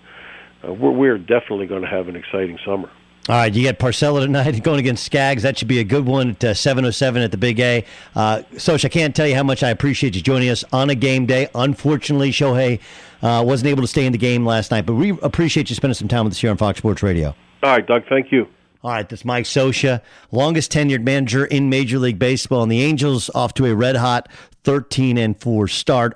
[0.68, 2.90] uh, we're, we're definitely going to have an exciting summer.
[3.30, 5.44] All right, you got Porcello tonight going against Skaggs.
[5.44, 7.86] That should be a good one at uh, 7.07 at the Big A.
[8.16, 10.96] Uh, Sosh, I can't tell you how much I appreciate you joining us on a
[10.96, 11.50] game day.
[11.54, 12.80] Unfortunately, Shohei
[13.22, 15.96] uh, wasn't able to stay in the game last night, but we appreciate you spending
[15.96, 17.36] some time with us here on Fox Sports Radio.
[17.64, 18.48] All right, Doug, thank you.
[18.88, 23.30] All right, that's Mike Scioscia, longest tenured manager in Major League Baseball, and the Angels
[23.36, 24.30] off to a red hot
[24.64, 26.16] 13 and 4 start.